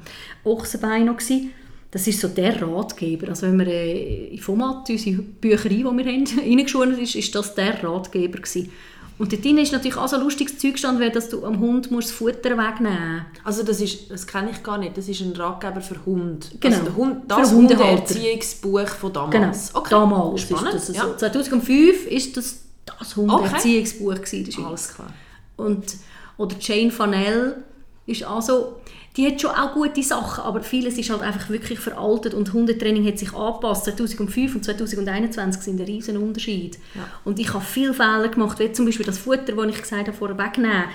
Ochsenbein 0.44 1.06
noch 1.06 1.18
gewesen. 1.18 1.52
Das 1.92 2.06
ist 2.06 2.20
so 2.20 2.28
der 2.28 2.62
Ratgeber. 2.62 3.30
Also 3.30 3.48
wenn 3.48 3.58
man 3.58 3.68
äh, 3.68 4.28
in 4.28 4.38
Format, 4.38 4.90
unsere 4.90 5.22
Bücherei, 5.22 5.76
die 5.76 5.84
wir 5.84 6.06
haben, 6.06 6.26
reingeschoben 6.40 7.00
ist, 7.00 7.16
ist 7.16 7.34
das 7.34 7.56
der 7.56 7.84
Ratgeber 7.84 8.38
gewesen. 8.38 8.72
Und 9.18 9.34
dort 9.34 9.44
ist 9.46 9.74
natürlich 9.74 9.98
auch 9.98 10.08
so 10.08 10.18
lustiges 10.18 10.58
Zeug 10.58 10.74
gestanden, 10.74 11.12
dass 11.12 11.28
du 11.28 11.44
am 11.46 11.60
Hund 11.60 11.92
musst 11.92 12.10
das 12.10 12.16
Futter 12.16 12.52
wegnehmen 12.58 13.26
musst. 13.34 13.46
Also 13.46 13.64
das, 13.64 13.82
ist, 13.82 14.10
das 14.10 14.26
kenne 14.26 14.52
ich 14.52 14.64
gar 14.64 14.78
nicht. 14.78 14.96
Das 14.96 15.10
ist 15.10 15.20
ein 15.20 15.34
Ratgeber 15.34 15.82
für 15.82 16.06
Hund. 16.06 16.52
Genau. 16.60 16.76
Also 16.76 16.86
der 16.86 16.96
Hund, 16.96 17.18
das 17.28 17.52
Hundeerziehungsbuch 17.52 18.88
von 18.88 19.12
damals. 19.12 19.68
Genau. 19.68 19.80
Okay. 19.80 19.90
Damals 19.90 20.42
Spannend. 20.42 20.74
ist 20.76 20.90
das 20.90 20.96
so. 20.96 21.08
Ja. 21.10 21.18
2005 21.18 22.06
ist 22.08 22.38
das 22.38 22.60
das 22.98 23.16
Hundeerziehungsbuch 23.16 24.12
okay. 24.12 24.44
gewesen. 24.44 24.66
Alles 24.66 24.94
klar. 24.94 25.14
Und, 25.58 25.98
oder 26.38 26.56
Jane 26.60 26.92
Fanel 26.92 27.64
ist 28.06 28.24
also 28.24 28.80
die 29.18 29.28
hat 29.28 29.42
schon 29.42 29.52
auch 29.52 29.74
gute 29.74 30.04
Sachen, 30.04 30.44
aber 30.44 30.62
vieles 30.62 30.98
ist 30.98 31.10
halt 31.10 31.22
einfach 31.22 31.50
wirklich 31.50 31.80
veraltet 31.80 32.34
und 32.34 32.54
Hundetraining 32.54 33.06
hat 33.08 33.18
sich 33.18 33.34
angepasst. 33.34 33.86
2005 33.86 34.56
und 34.56 34.64
2021 34.64 35.62
sind 35.62 35.80
ein 35.80 35.86
riesen 35.86 36.18
Unterschied. 36.18 36.78
Ja. 36.96 37.02
Und 37.26 37.40
ich 37.40 37.54
habe 37.54 37.64
viele 37.64 37.94
Fehler 37.94 38.28
gemacht, 38.28 38.60
wie 38.60 38.72
zum 38.72 38.86
Beispiel 38.86 39.06
das 39.06 39.18
Futter, 39.18 39.54
das 39.54 39.68
ich 39.68 39.82
gesagt 39.82 40.08
habe, 40.08 40.14
vorher 40.14 40.38
wegnehmen. 40.38 40.86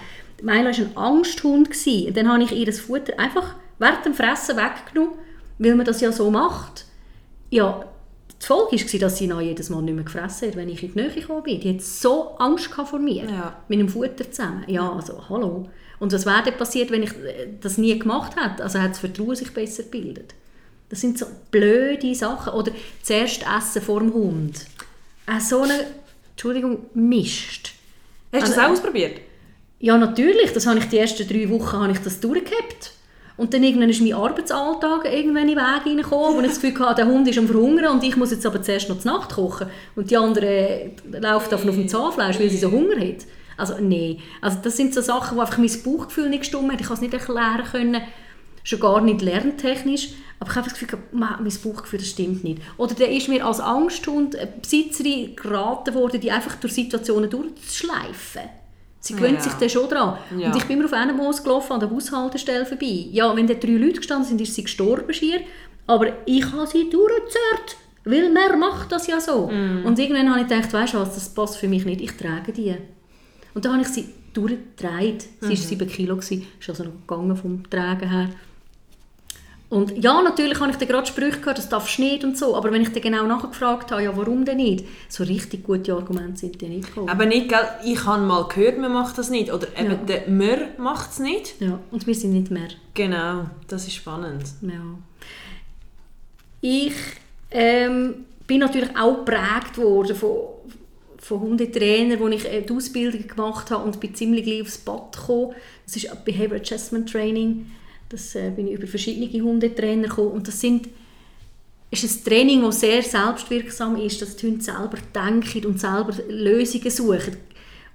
Milo 0.43 0.65
war 0.65 0.73
ein 0.73 0.97
Angsthund. 0.97 1.71
Gewesen. 1.71 2.15
Dann 2.15 2.29
habe 2.33 2.43
ich 2.43 2.53
ihr 2.53 2.67
das 2.67 2.81
Futter 2.81 3.19
einfach 3.19 3.57
während 3.79 4.05
dem 4.05 4.15
Fressen 4.15 4.57
weggenommen, 4.57 5.15
weil 5.59 5.75
man 5.75 5.87
das 5.87 6.01
ja 6.01 6.13
so 6.13 6.31
macht. 6.31 6.87
Ja, 7.51 7.85
die 8.41 8.47
Folge 8.47 8.77
war, 8.77 9.01
dass 9.01 9.19
sie 9.19 9.33
jedes 9.33 9.71
Mal 9.71 9.83
nicht 9.83 9.95
mehr 9.95 10.05
gefressen 10.05 10.49
hat, 10.49 10.57
wenn 10.57 10.69
ich 10.69 10.83
in 10.83 10.93
die 10.93 11.01
Nähe 11.01 11.11
gekommen 11.11 11.43
bin. 11.43 11.61
Die 11.61 11.75
hat 11.75 11.83
so 11.83 12.37
Angst 12.39 12.67
vor 12.67 12.99
mir, 12.99 13.25
ja. 13.25 13.57
mit 13.69 13.79
dem 13.79 13.89
Futter 13.89 14.31
zusammen. 14.31 14.65
Ja, 14.67 14.93
also, 14.93 15.29
hallo. 15.29 15.69
Und 15.99 16.13
was 16.13 16.27
wäre 16.27 16.43
denn 16.43 16.57
passiert, 16.57 16.91
wenn 16.91 17.03
ich 17.03 17.11
äh, 17.11 17.49
das 17.61 17.79
nie 17.79 17.99
gemacht 17.99 18.37
hätte? 18.37 18.63
Also 18.63 18.81
hat 18.81 18.91
das 18.91 18.99
Vertrauen 18.99 19.37
sich 19.37 19.53
besser 19.53 19.85
gebildet. 19.85 20.35
Das 20.89 21.01
sind 21.01 21.19
so 21.19 21.27
blöde 21.51 22.15
Sachen. 22.15 22.53
Oder 22.53 22.73
zuerst 23.03 23.43
essen 23.43 23.83
vor 23.83 24.01
dem 24.01 24.13
Hund. 24.13 24.67
Äh, 25.27 25.41
so 25.41 25.63
eine, 25.63 25.87
Entschuldigung, 26.33 26.87
Mist. 26.95 27.73
Hast 28.33 28.49
du 28.49 28.51
das 28.51 28.51
also, 28.51 28.61
auch 28.61 28.71
ausprobiert? 28.71 29.21
Ja, 29.81 29.99
natürlich. 29.99 30.53
Das 30.53 30.67
habe 30.67 30.79
ich 30.79 30.87
die 30.87 30.99
ersten 30.99 31.27
drei 31.29 31.49
Wochen 31.51 31.79
habe 31.79 31.93
ich 31.93 31.99
das 31.99 32.21
durchgehabt. 32.21 32.93
Und 33.37 33.53
dann 33.53 33.65
irgendwann 33.65 33.91
ist 33.91 34.01
mein 34.01 34.15
Arbeitsalltag 34.15 35.07
irgendwann 35.07 35.49
in 35.49 35.57
den 35.57 35.57
Weg 35.57 35.87
reingekommen, 35.87 36.37
wo 36.37 36.41
ich 36.41 36.49
das 36.49 36.61
Gefühl 36.61 36.87
hatte, 36.87 37.03
der 37.03 37.07
Hund 37.13 37.27
ist 37.27 37.37
am 37.37 37.49
Verhungern 37.49 37.93
und 37.93 38.05
ich 38.05 38.17
muss 38.17 38.31
jetzt 38.31 38.47
aber 38.47 38.63
zuerst 38.63 38.89
noch 38.89 39.01
zur 39.01 39.13
Nacht 39.13 39.35
kochen. 39.35 39.67
Und 39.97 40.11
die 40.11 40.17
andere 40.17 40.47
äh, 40.47 40.91
läuft 41.21 41.53
auf 41.53 41.63
dem 41.63 41.89
Zahnfleisch, 41.89 42.39
weil 42.39 42.49
sie 42.49 42.59
so 42.59 42.71
Hunger 42.71 42.97
hat. 42.97 43.27
Also 43.57 43.75
nein, 43.81 44.19
also 44.41 44.59
das 44.63 44.77
sind 44.77 44.95
so 44.95 45.01
Sachen, 45.01 45.37
wo 45.37 45.41
einfach 45.41 45.59
mein 45.59 45.71
Bauchgefühl 45.85 46.29
nicht 46.29 46.41
gestimmt 46.41 46.73
hat. 46.73 46.81
Ich 46.81 46.87
konnte 46.87 47.05
es 47.05 47.13
nicht 47.13 47.15
erklären 47.15 47.65
können, 47.71 48.03
schon 48.63 48.81
gar 48.81 49.01
nicht 49.01 49.23
lerntechnisch. 49.23 50.11
Aber 50.41 50.51
ich 50.51 50.57
habe 50.57 50.69
das 50.69 50.79
Gefühl, 50.79 50.99
mein 51.13 51.39
Bauchgefühl 51.39 51.99
das 51.99 52.09
stimmt 52.09 52.45
nicht. 52.45 52.61
Oder 52.77 52.95
der 52.95 53.11
ist 53.11 53.29
mir 53.29 53.47
als 53.47 53.61
Angsthund 53.61 54.37
eine 54.37 54.51
Besitzerin 54.61 55.37
geraten 55.37 55.95
worden, 55.95 56.21
die 56.21 56.31
einfach 56.31 56.57
durch 56.57 56.75
Situationen 56.75 57.31
durchzuschleifen. 57.31 58.43
Sie 59.05 59.15
gewöhnt 59.15 59.37
ja. 59.37 59.41
sich 59.41 59.53
dann 59.53 59.69
schon 59.69 59.89
dran. 59.89 60.17
Ja. 60.39 60.49
Und 60.49 60.57
ich 60.57 60.65
bin 60.65 60.79
immer 60.79 60.87
auf 60.87 60.93
einem 60.95 61.17
Moos 61.19 61.43
gelaufen, 61.43 61.75
an 61.75 61.81
der 61.81 61.89
Bushaltestelle 61.89 62.65
vorbei. 62.65 63.07
Ja, 63.13 63.37
wenn 63.37 63.47
da 63.47 63.53
drei 63.53 63.73
Leute 63.73 63.99
gestanden 63.99 64.27
sind, 64.27 64.41
ist 64.41 64.55
sie 64.55 64.65
gestorben 64.65 65.13
schier. 65.13 65.41
Aber 65.87 66.07
ich 66.25 66.45
habe 66.51 66.67
sie 66.67 66.89
durchgezerrt, 66.89 67.77
weil 68.05 68.31
man 68.33 68.59
macht 68.59 68.91
das 68.93 69.07
ja 69.07 69.21
so. 69.21 69.49
Mm. 69.49 69.85
Und 69.85 69.99
irgendwann 69.99 70.31
habe 70.31 70.41
ich 70.41 70.49
gedacht, 70.49 70.73
weißt 70.73 70.95
du 70.95 70.99
was, 70.99 71.15
das 71.15 71.29
passt 71.29 71.59
für 71.59 71.69
mich 71.69 71.85
nicht, 71.85 72.01
ich 72.01 72.13
trage 72.13 72.53
die. 72.53 72.77
Und 73.55 73.65
dann 73.65 73.75
habe 73.75 73.83
ich 73.83 73.89
sie 73.89 74.09
durchgedreht. 74.33 75.29
Sie 75.41 75.49
war 75.49 75.51
mhm. 75.51 75.57
7 75.57 75.89
Kilo, 75.89 76.19
ist 76.19 76.33
also 76.69 76.85
noch 76.85 76.93
gegangen 77.07 77.37
vom 77.37 77.69
Tragen 77.71 78.11
her. 78.11 78.29
Und 79.71 79.91
ja, 80.03 80.23
natürlich 80.23 80.61
habe 80.61 80.71
ich 80.71 80.77
dann 80.77 80.87
gerade 80.87 81.07
Sprüche 81.07 81.41
gehört, 81.41 81.59
das 81.59 81.69
darfst 81.69 81.99
du 81.99 82.03
nicht 82.03 82.23
und 82.23 82.39
so, 82.39 82.55
aber 82.55 82.71
wenn 82.71 82.83
ich 82.83 82.93
dann 82.93 83.03
genau 83.03 83.27
nachgefragt 83.27 83.91
habe, 83.91 84.05
ja, 84.05 84.17
warum 84.17 84.45
denn 84.45 84.59
nicht, 84.59 84.85
so 85.09 85.25
richtig 85.25 85.65
gute 85.65 85.95
Argumente 85.95 86.39
sind 86.39 86.61
die 86.61 86.69
nicht 86.69 86.89
gekommen. 86.89 87.09
Aber 87.09 87.27
nicht, 87.27 87.49
gell, 87.49 87.67
ich 87.85 88.05
habe 88.05 88.23
mal 88.23 88.47
gehört, 88.47 88.79
man 88.79 88.93
macht 88.93 89.19
das 89.19 89.31
nicht, 89.31 89.53
oder 89.53 89.67
eben 89.77 89.91
ja. 89.91 89.97
der 89.97 90.29
«Mer» 90.29 90.69
macht 90.79 91.11
es 91.11 91.19
nicht. 91.19 91.61
Ja, 91.61 91.81
und 91.91 92.07
wir 92.07 92.15
sind 92.15 92.35
nicht 92.35 92.53
mehr. 92.53 92.69
Genau, 92.93 93.47
das 93.67 93.89
ist 93.89 93.95
spannend. 93.95 94.45
Ja. 94.63 94.81
Ich 96.61 96.95
ähm, 97.51 98.27
bin 98.47 98.61
natürlich 98.61 98.97
auch 98.97 99.25
geprägt 99.25 99.77
worden 99.77 100.15
von 100.15 100.37
von 101.25 101.41
Hundetrainer, 101.41 102.21
wo 102.21 102.29
ich 102.29 102.45
äh, 102.45 102.61
die 102.61 102.73
Ausbildung 102.73 103.27
gemacht 103.27 103.71
habe 103.71 103.85
und 103.85 103.99
bin 103.99 104.15
ziemlich 104.15 104.45
gleich 104.45 104.63
aufs 104.63 104.79
Bad 104.79 105.17
gekommen. 105.17 105.55
Das 105.87 105.97
ist 105.97 106.25
Behavior 106.25 106.57
Adjustment 106.57 107.11
Training. 107.11 107.71
Das 108.11 108.35
äh, 108.35 108.51
bin 108.51 108.69
ich 108.69 108.75
über 108.75 108.87
verschiedene 108.87 109.43
Hundetrainer 109.43 110.09
gekommen 110.09 110.33
und 110.33 110.47
das 110.47 110.61
sind 110.61 110.89
ist 111.91 112.05
ein 112.05 112.25
Training, 112.25 112.63
das 112.63 112.81
sehr 112.81 113.03
selbstwirksam 113.03 113.97
ist, 113.97 114.21
dass 114.21 114.37
die 114.37 114.47
Hunde 114.47 114.65
selber 114.65 114.99
denken 115.15 115.65
und 115.67 115.81
selber 115.81 116.13
Lösungen 116.29 116.91
suchen, 116.91 117.37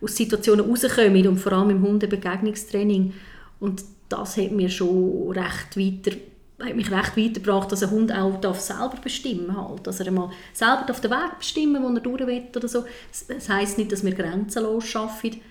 aus 0.01 0.15
Situationen 0.15 0.69
rauskommen 0.69 1.27
und 1.27 1.37
vor 1.37 1.51
allem 1.51 1.71
im 1.71 1.81
Hundebegegnungstraining. 1.81 3.13
Und 3.59 3.83
das 4.07 4.37
hat 4.37 4.51
mir 4.51 4.69
schon 4.69 5.31
recht 5.31 5.75
weiter 5.75 6.17
hat 6.59 6.75
mich 6.75 6.91
recht 6.91 7.17
weitergebracht, 7.17 7.71
dass 7.71 7.83
ein 7.83 7.91
Hund 7.91 8.11
auch 8.11 8.39
darf 8.41 8.59
selber 8.59 8.97
bestimmen 9.01 9.55
halt, 9.55 9.87
dass 9.87 9.99
er 9.99 10.11
mal 10.11 10.29
selber 10.53 10.85
auf 10.89 10.99
den 11.01 11.11
Weg 11.11 11.37
bestimmen, 11.37 11.81
wo 11.83 11.87
er 11.87 11.99
durch 12.01 12.27
will 12.27 12.43
oder 12.55 12.67
so. 12.67 12.83
Das 13.27 13.49
heisst 13.49 13.77
nicht, 13.77 13.91
dass 13.91 14.03
wir 14.03 14.13
grenzenlos 14.13 14.95
arbeiten, 14.95 15.41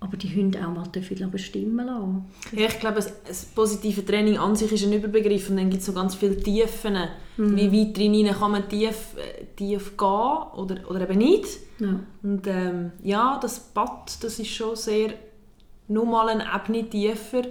aber 0.00 0.16
die 0.16 0.34
Hunde 0.34 0.58
auch 0.60 0.72
mal 0.72 0.86
dürfen 0.88 1.30
bestimmen 1.30 1.86
lassen. 1.86 2.24
Ja, 2.52 2.66
ich 2.66 2.80
glaube, 2.80 3.04
das 3.26 3.44
positive 3.46 4.04
Training 4.04 4.38
an 4.38 4.56
sich 4.56 4.72
ist 4.72 4.84
ein 4.84 4.92
Überbegriff 4.92 5.50
und 5.50 5.56
dann 5.56 5.70
gibt 5.70 5.80
es 5.80 5.86
so 5.86 5.92
ganz 5.92 6.14
viele 6.14 6.38
Tiefen. 6.38 6.96
Mhm. 7.36 7.56
Wie 7.56 7.72
weit 7.72 7.96
drin 7.96 8.26
kann 8.32 8.52
man 8.52 8.68
tief, 8.68 9.14
tief 9.56 9.96
gehen 9.96 10.08
oder, 10.56 10.76
oder 10.88 11.08
eben 11.08 11.18
nicht. 11.18 11.46
Ja. 11.78 12.00
Und 12.22 12.46
ähm, 12.46 12.92
ja, 13.02 13.38
das 13.42 13.60
Bad, 13.60 14.22
das 14.22 14.38
ist 14.38 14.50
schon 14.50 14.76
sehr 14.76 15.14
nochmal 15.88 16.28
eine 16.30 16.44
Ebene 16.54 16.88
tiefer. 16.88 17.42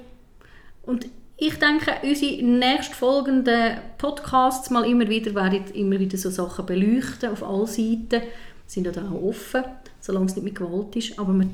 Und 0.84 1.08
ich 1.42 1.56
denke, 1.58 1.94
unsere 2.04 2.44
nächstfolgenden 2.44 3.78
Podcasts 3.98 4.70
mal 4.70 4.86
immer 4.86 5.08
wieder 5.08 5.34
werden 5.36 5.74
immer 5.74 5.98
wieder 5.98 6.18
so 6.18 6.30
Sachen 6.30 6.66
beleuchten 6.66 7.30
auf 7.30 7.44
allen 7.44 7.66
Seiten. 7.66 8.10
Wir 8.10 8.22
sind 8.68 8.86
ja 8.86 8.92
auch 8.92 9.24
offen, 9.24 9.64
solange 10.02 10.26
es 10.26 10.36
nicht 10.36 10.44
mit 10.44 10.56
Gewalt 10.56 10.96
ist. 10.98 11.18
Aber 11.18 11.32
man, 11.32 11.50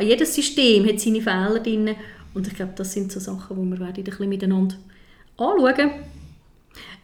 jedes 0.00 0.34
System 0.34 0.86
hat 0.88 0.98
seine 0.98 1.20
Fehler 1.20 1.60
drin 1.60 1.94
und 2.32 2.46
ich 2.46 2.54
glaube, 2.54 2.72
das 2.74 2.92
sind 2.92 3.12
so 3.12 3.20
Sachen, 3.20 3.56
die 3.56 3.70
wir 3.70 3.80
werden 3.80 3.98
ein 3.98 4.04
bisschen 4.04 4.28
miteinander 4.30 4.76
anschauen. 5.36 5.90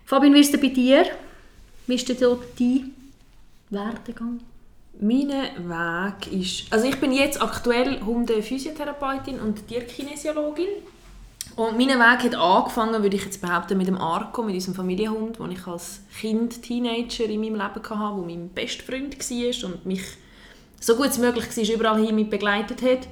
Fabian, 0.07 0.33
wie 0.35 0.41
ist 0.41 0.55
es 0.55 0.61
bei 0.61 0.69
dir? 0.69 1.05
Wie 1.87 1.95
ist 1.95 2.09
denn 2.09 2.17
dein 2.19 2.93
Werdegang? 3.69 4.41
Mein 4.99 5.29
Weg 5.29 6.33
ist, 6.33 6.73
also 6.73 6.87
ich 6.87 6.97
bin 7.01 7.13
jetzt 7.13 7.43
aktuell 7.43 8.01
Hunde-Physiotherapeutin 8.01 9.41
und 9.41 9.67
Tierkinesiologin 9.67 10.69
und 11.57 11.79
mein 11.79 11.89
Weg 11.89 12.25
hat 12.25 12.35
angefangen, 12.35 13.03
würde 13.03 13.17
ich 13.17 13.25
jetzt 13.25 13.41
behaupten, 13.41 13.79
mit 13.79 13.87
dem 13.87 13.99
Arco, 13.99 14.43
mit 14.43 14.55
unserem 14.55 14.75
Familienhund, 14.75 15.39
den 15.39 15.53
ich 15.53 15.67
als 15.67 16.01
Kind, 16.21 16.63
Teenager 16.63 17.25
in 17.25 17.41
meinem 17.41 17.55
Leben 17.55 17.65
hatte, 17.65 17.81
der 17.81 17.97
mein 17.97 18.49
bester 18.49 18.83
Freund 18.83 19.17
war 19.19 19.71
und 19.71 19.87
mich 19.87 20.03
so 20.81 20.97
gut 20.97 21.17
wie 21.17 21.21
möglich 21.21 21.47
war, 21.57 21.75
überall 21.75 22.05
hin 22.05 22.15
mit 22.15 22.31
begleitet 22.31 22.83
hat. 22.83 23.09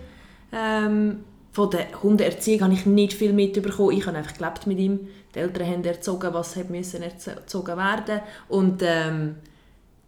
Ähm, 0.52 1.24
von 1.52 1.70
der 1.70 2.02
Hundeerziehung 2.02 2.62
habe 2.62 2.74
ich 2.74 2.86
nicht 2.86 3.12
viel 3.12 3.32
mitbekommen. 3.32 3.96
Ich 3.96 4.06
habe 4.06 4.16
einfach 4.16 4.36
gelebt 4.36 4.66
mit 4.66 4.78
ihm. 4.78 5.08
Die 5.34 5.38
Eltern 5.38 5.66
haben 5.66 5.84
erzogen, 5.84 6.32
was 6.34 6.56
müssen 6.68 7.02
erzogen 7.02 7.76
werden. 7.76 8.20
Und 8.48 8.82
ähm, 8.82 9.36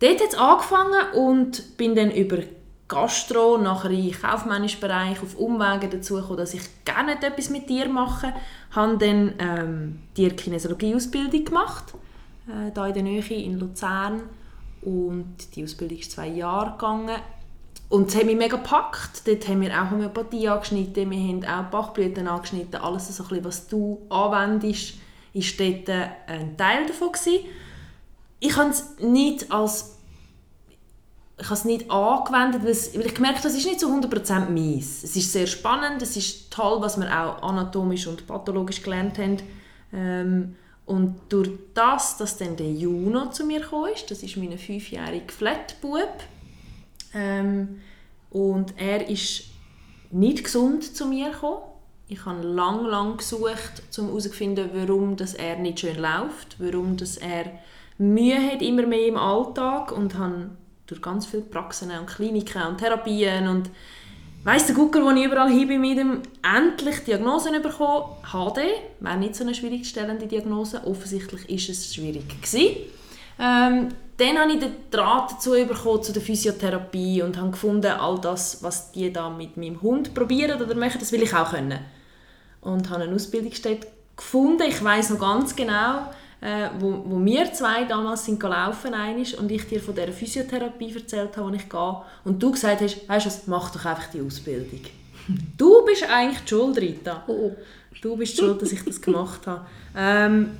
dort 0.00 0.20
hat 0.20 0.28
es 0.28 0.34
angefangen 0.34 1.12
und 1.14 1.76
bin 1.76 1.94
dann 1.94 2.10
über 2.10 2.38
Gastro, 2.86 3.56
nachher 3.56 3.90
in 3.90 4.10
den 4.10 4.12
kaufmännischen 4.12 4.80
Bereich, 4.80 5.22
auf 5.22 5.36
Umwege 5.36 5.88
dazu 5.88 6.14
gekommen, 6.14 6.36
dass 6.36 6.54
ich 6.54 6.62
gerne 6.84 7.12
etwas 7.12 7.48
mit 7.48 7.68
dir 7.68 7.88
mache. 7.88 8.34
Ich 8.70 8.76
habe 8.76 8.98
dann 8.98 9.34
ähm, 9.38 10.02
Tierkinesiologie-Ausbildung 10.14 11.44
gemacht, 11.44 11.94
äh, 12.46 12.72
hier 12.72 12.86
in 12.86 12.94
der 12.94 13.02
Nähe 13.02 13.44
in 13.44 13.58
Luzern. 13.58 14.22
Und 14.82 15.34
die 15.56 15.64
Ausbildung 15.64 15.98
ist 15.98 16.12
zwei 16.12 16.28
Jahre 16.28 16.72
gegangen. 16.72 17.16
und 17.88 18.08
es 18.08 18.16
hat 18.16 18.26
mich 18.26 18.36
mega 18.36 18.56
gepackt. 18.56 19.26
Dort 19.26 19.48
haben 19.48 19.62
wir 19.62 19.82
auch 19.82 19.90
Homöopathie 19.90 20.48
angeschnitten, 20.48 21.10
wir 21.10 21.18
haben 21.18 21.44
auch 21.46 21.70
Bachblüten 21.70 22.28
angeschnitten. 22.28 22.80
Alles, 22.82 23.16
so 23.16 23.22
bisschen, 23.22 23.44
was 23.46 23.66
du 23.66 24.02
anwendest, 24.10 24.94
ist 25.32 25.58
dort 25.58 25.88
ein 25.88 26.56
Teil 26.58 26.86
davon 26.86 27.12
gewesen. 27.12 27.46
Ich 28.40 28.56
habe 28.58 28.68
es 28.68 28.98
nicht 28.98 29.50
als 29.50 29.93
ich 31.36 31.46
habe 31.46 31.54
es 31.54 31.64
nicht 31.64 31.90
angewendet, 31.90 32.62
weil, 32.62 32.70
es, 32.70 32.94
ich 32.94 33.14
gemerkt 33.14 33.38
habe, 33.38 33.48
das 33.48 33.56
ist 33.56 33.66
nicht 33.66 33.80
zu 33.80 33.88
100% 33.88 34.50
meins. 34.50 35.02
Es 35.02 35.16
ist 35.16 35.32
sehr 35.32 35.46
spannend, 35.46 36.00
es 36.00 36.16
ist 36.16 36.52
toll, 36.52 36.80
was 36.80 36.98
wir 36.98 37.08
auch 37.08 37.42
anatomisch 37.42 38.06
und 38.06 38.26
pathologisch 38.26 38.82
gelernt 38.82 39.18
haben. 39.18 39.38
Ähm, 39.92 40.56
und 40.86 41.16
durch 41.30 41.50
das, 41.72 42.18
dass 42.18 42.36
dann 42.36 42.56
der 42.56 42.70
Juno 42.70 43.30
zu 43.30 43.44
mir 43.46 43.60
kam, 43.60 43.86
das 44.08 44.22
ist 44.22 44.36
mein 44.36 44.56
fünfjähriger 44.56 45.32
Flatbub, 45.32 46.12
ähm, 47.14 47.80
und 48.30 48.74
er 48.76 49.08
ist 49.08 49.44
nicht 50.10 50.44
gesund 50.44 50.96
zu 50.96 51.06
mir 51.06 51.30
gekommen. 51.30 51.62
Ich 52.08 52.26
habe 52.26 52.42
lang, 52.42 52.84
lang 52.84 53.16
gesucht, 53.16 53.82
um 53.96 54.06
herauszufinden, 54.08 54.70
warum 54.74 55.16
das 55.16 55.34
er 55.34 55.56
nicht 55.56 55.80
schön 55.80 55.96
läuft, 55.96 56.56
warum 56.58 56.96
das 56.96 57.16
er 57.16 57.46
Mühe 57.96 58.36
hat 58.52 58.60
immer 58.60 58.86
mehr 58.86 59.06
im 59.06 59.16
Alltag 59.16 59.92
und 59.92 60.18
habe 60.18 60.50
durch 60.94 61.02
ganz 61.02 61.26
viele 61.26 61.42
Praxen 61.42 61.90
und 61.90 62.06
Kliniken 62.06 62.62
und 62.62 62.78
Therapien 62.78 63.48
und 63.48 63.70
weiss 64.44 64.66
der 64.66 64.74
Gucker, 64.74 65.02
wo 65.04 65.10
ich 65.10 65.24
überall 65.24 65.50
hin 65.50 65.68
bin 65.68 65.80
mit 65.80 65.98
endlich 66.42 67.04
Diagnosen 67.04 67.60
bekommen. 67.60 68.16
HD, 68.22 68.58
wäre 69.00 69.16
nicht 69.16 69.34
so 69.34 69.44
eine 69.44 69.54
schwierig 69.54 69.88
stellende 69.88 70.26
Diagnose. 70.26 70.86
Offensichtlich 70.86 71.48
ist 71.48 71.68
es 71.68 71.94
schwierig 71.94 72.28
gewesen. 72.28 72.76
Ähm, 73.38 73.88
dann 74.16 74.38
habe 74.38 74.52
ich 74.52 74.60
den 74.60 74.72
Draht 74.90 75.32
dazu 75.32 75.50
bekommen, 75.50 76.02
zu 76.02 76.12
der 76.12 76.22
Physiotherapie 76.22 77.22
und 77.22 77.36
habe 77.36 77.50
gefunden, 77.50 77.90
all 77.90 78.20
das, 78.20 78.62
was 78.62 78.92
die 78.92 79.12
da 79.12 79.28
mit 79.28 79.56
meinem 79.56 79.82
Hund 79.82 80.14
probieren 80.14 80.62
oder 80.62 80.72
machen, 80.76 81.00
das 81.00 81.10
will 81.10 81.22
ich 81.22 81.34
auch 81.34 81.50
können. 81.50 81.80
Und 82.60 82.90
habe 82.90 83.02
eine 83.02 83.14
Ausbildungsstätte 83.14 83.88
gefunden. 84.16 84.62
Ich 84.68 84.82
weiß 84.82 85.10
noch 85.10 85.18
ganz 85.18 85.56
genau, 85.56 86.10
äh, 86.44 86.68
wo, 86.78 87.02
wo 87.06 87.24
wir 87.24 87.50
zwei 87.54 87.84
damals 87.84 88.26
sind 88.26 88.38
gelaufen 88.38 88.92
einig, 88.92 89.38
und 89.38 89.50
ich 89.50 89.66
dir 89.66 89.80
von 89.80 89.94
der 89.94 90.12
Physiotherapie 90.12 90.94
erzählt 90.94 91.34
habe, 91.38 91.50
wo 91.50 91.54
ich 91.54 91.68
gehe 91.68 91.96
und 92.24 92.42
du 92.42 92.52
gesagt 92.52 92.82
hast, 92.82 93.08
weißt 93.08 93.24
du 93.24 93.30
was, 93.30 93.46
mach 93.46 93.70
doch 93.70 93.84
einfach 93.86 94.10
die 94.10 94.20
Ausbildung. 94.20 94.80
du 95.56 95.84
bist 95.86 96.04
eigentlich 96.04 96.40
die 96.40 96.48
Schuld, 96.48 96.76
Rita. 96.76 97.24
Oh, 97.26 97.32
oh. 97.32 97.56
Du 98.02 98.14
bist 98.16 98.34
die 98.34 98.42
schuld, 98.42 98.60
dass 98.60 98.72
ich 98.72 98.84
das 98.84 99.00
gemacht 99.00 99.46
habe. 99.46 99.64
Ähm, 99.96 100.50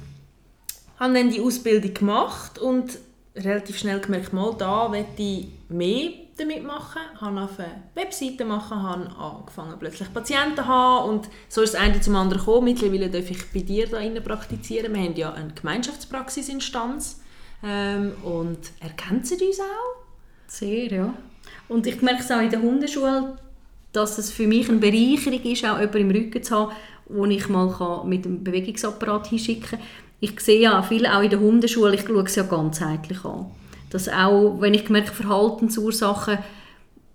habe 0.99 1.13
dann 1.13 1.31
die 1.31 1.43
Ausbildung 1.43 1.93
gemacht 1.93 2.59
und 2.59 2.97
relativ 3.37 3.77
schnell 3.77 4.01
gemerkt, 4.01 4.33
mal 4.33 4.55
da 4.57 4.89
möchte 4.89 5.23
ich 5.23 5.49
mehr 5.69 6.13
damit 6.37 6.65
machen, 6.65 7.01
habe 7.21 7.41
auf 7.41 7.59
eine 7.59 7.83
Webseite 7.95 8.45
machen, 8.45 8.83
habe 8.83 9.11
angefangen 9.19 9.77
plötzlich 9.79 10.13
Patienten 10.13 10.57
zu 10.57 10.67
haben 10.67 11.09
und 11.11 11.29
so 11.49 11.63
ist 11.63 11.75
das 11.75 11.81
eine 11.81 12.01
zum 12.01 12.17
anderen 12.17 12.41
gekommen. 12.41 12.65
Mittlerweile 12.65 13.09
darf 13.09 13.31
ich 13.31 13.53
bei 13.53 13.61
dir 13.61 13.89
da 13.89 13.99
praktizieren. 14.21 14.95
Wir 14.95 15.03
haben 15.03 15.17
ja 15.17 15.33
eine 15.33 15.53
Gemeinschaftspraxisinstanz 15.53 17.21
ähm, 17.63 18.13
und 18.23 18.59
sie 19.23 19.47
uns 19.47 19.61
auch? 19.61 20.05
Sehr, 20.47 20.93
ja. 20.93 21.15
Und 21.69 21.87
ich 21.87 22.03
merke 22.03 22.23
es 22.23 22.31
auch 22.31 22.41
in 22.41 22.51
der 22.51 22.63
Hundeschule, 22.63 23.37
dass 23.93 24.19
es 24.19 24.33
für 24.33 24.47
mich 24.47 24.69
eine 24.69 24.79
Bereicherung 24.79 25.43
ist, 25.43 25.65
auch 25.65 25.79
jemanden 25.79 25.99
im 25.99 26.11
Rücken 26.11 26.43
zu 26.43 26.55
haben, 26.55 26.73
wo 27.07 27.27
ich 27.27 27.49
mal 27.49 28.03
mit 28.05 28.25
dem 28.25 28.43
Bewegungsapparat 28.43 29.29
hinschicken 29.29 29.63
kann 29.63 29.81
ich 30.25 30.41
sehe 30.41 30.61
ja 30.61 30.83
viel 30.83 31.07
auch 31.07 31.23
in 31.23 31.31
der 31.31 31.41
Hundeschule, 31.41 31.95
ich 31.95 32.03
schaue 32.07 32.23
es 32.23 32.37
ja 32.37 32.45
ganzheitlich 32.45 33.25
an. 33.25 33.51
Dass 33.95 34.09
auch, 34.09 34.61
wenn 34.61 34.75
ich 34.75 34.91
merke, 34.91 35.13
Verhaltensursachen, 35.13 36.39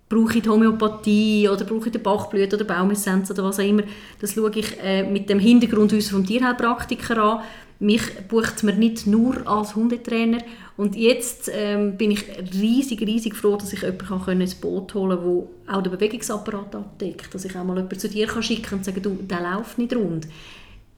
brauche 0.08 0.38
ich 0.38 0.42
die 0.42 0.48
Homöopathie 0.48 1.46
oder 1.46 1.66
brauche 1.66 1.88
ich 1.88 1.92
den 1.92 2.02
Bachblüte 2.02 2.56
oder 2.56 2.64
Baumissenz 2.64 3.30
oder 3.30 3.44
was 3.44 3.58
auch 3.58 3.68
immer, 3.68 3.82
das 4.18 4.32
schaue 4.32 4.50
ich 4.54 4.78
äh, 4.82 5.02
mit 5.02 5.28
dem 5.28 5.38
Hintergrund 5.38 5.92
unseres 5.92 6.26
Tierheilpraktiker 6.26 7.22
an. 7.22 7.42
Mich 7.80 8.00
bucht 8.28 8.62
man 8.62 8.78
nicht 8.78 9.06
nur 9.06 9.46
als 9.46 9.76
Hundetrainer 9.76 10.38
und 10.78 10.96
jetzt 10.96 11.50
ähm, 11.52 11.98
bin 11.98 12.12
ich 12.12 12.24
riesig, 12.54 13.02
riesig 13.02 13.36
froh, 13.36 13.56
dass 13.56 13.74
ich 13.74 13.82
jemanden 13.82 14.24
kann 14.24 14.40
ins 14.40 14.54
Boot 14.54 14.94
holen 14.94 15.18
kann, 15.18 15.42
der 15.68 15.76
auch 15.76 15.82
den 15.82 15.92
Bewegungsapparat 15.92 16.76
abdeckt. 16.76 17.34
Dass 17.34 17.44
ich 17.44 17.54
auch 17.54 17.64
mal 17.64 17.76
jemanden 17.76 17.98
zu 17.98 18.08
dir 18.08 18.26
kann 18.26 18.42
schicken 18.42 18.76
und 18.76 18.86
sagen, 18.86 19.02
du, 19.02 19.10
der 19.10 19.42
läuft 19.42 19.76
nicht 19.76 19.94
rund. 19.94 20.26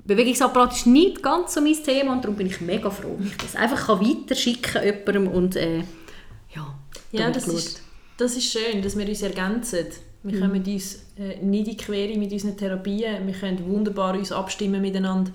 Bewegungsapparat 0.05 0.73
ist 0.73 0.87
nicht 0.87 1.23
ganz 1.23 1.55
so 1.55 1.61
mein 1.61 1.75
Thema 1.75 2.12
und 2.12 2.25
darum 2.25 2.37
bin 2.37 2.49
ich 2.49 2.61
mega 2.61 2.91
froh, 2.91 3.17
dass 3.19 3.27
ich 3.27 3.37
das 3.37 3.57
einfach 3.57 3.88
weiterschicken 4.01 4.62
kann 4.62 4.85
jemandem 4.85 5.29
und 5.29 5.57
äh, 5.57 5.79
ja, 6.55 6.79
ja 7.12 7.31
das 7.31 7.47
ist, 7.47 7.83
das 8.17 8.37
ist 8.37 8.53
schön, 8.53 8.83
dass 8.83 8.99
wir 8.99 9.09
uns 9.09 9.23
ergänzen. 9.23 9.87
Wir 10.25 10.37
mhm. 10.37 10.41
können 10.41 10.65
uns 10.65 11.07
äh, 11.19 11.37
nicht 11.43 11.43
in 11.43 11.65
die 11.65 11.77
Quere 11.77 12.19
mit 12.19 12.33
unseren 12.33 12.57
Therapien, 12.57 13.27
wir 13.27 13.35
können 13.35 13.65
wunderbar 13.65 14.15
uns 14.15 14.33
abstimmen 14.33 14.83
miteinander. 14.83 15.33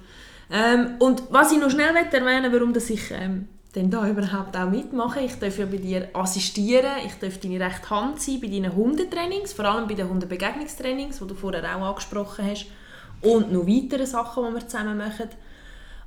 Ähm, 0.52 0.96
und 1.00 1.24
was 1.30 1.52
ich 1.52 1.60
noch 1.60 1.70
schnell 1.70 1.96
erwähnen 1.96 2.54
warum 2.54 2.74
dass 2.74 2.90
ich 2.90 3.12
ähm, 3.12 3.48
denn 3.76 3.92
da 3.92 4.10
überhaupt 4.10 4.58
auch 4.58 4.70
mitmache. 4.70 5.20
Ich 5.20 5.36
darf 5.36 5.60
ja 5.60 5.66
bei 5.66 5.78
dir 5.78 6.10
assistieren, 6.14 6.92
ich 7.06 7.14
darf 7.16 7.38
deine 7.38 7.60
rechte 7.60 7.90
Hand 7.90 8.20
sein 8.20 8.40
bei 8.42 8.48
deinen 8.48 8.76
Hundetrainings, 8.76 9.54
vor 9.54 9.66
allem 9.66 9.88
bei 9.88 9.94
den 9.94 10.10
Hundebegegnungstrainings, 10.10 11.20
die 11.20 11.28
du 11.28 11.36
vorher 11.36 11.64
auch 11.76 11.90
angesprochen 11.90 12.46
hast 12.50 12.66
und 13.22 13.52
noch 13.52 13.68
weitere 13.68 14.06
Sachen, 14.06 14.46
die 14.46 14.54
wir 14.54 14.68
zusammen 14.68 14.98
machen. 14.98 15.30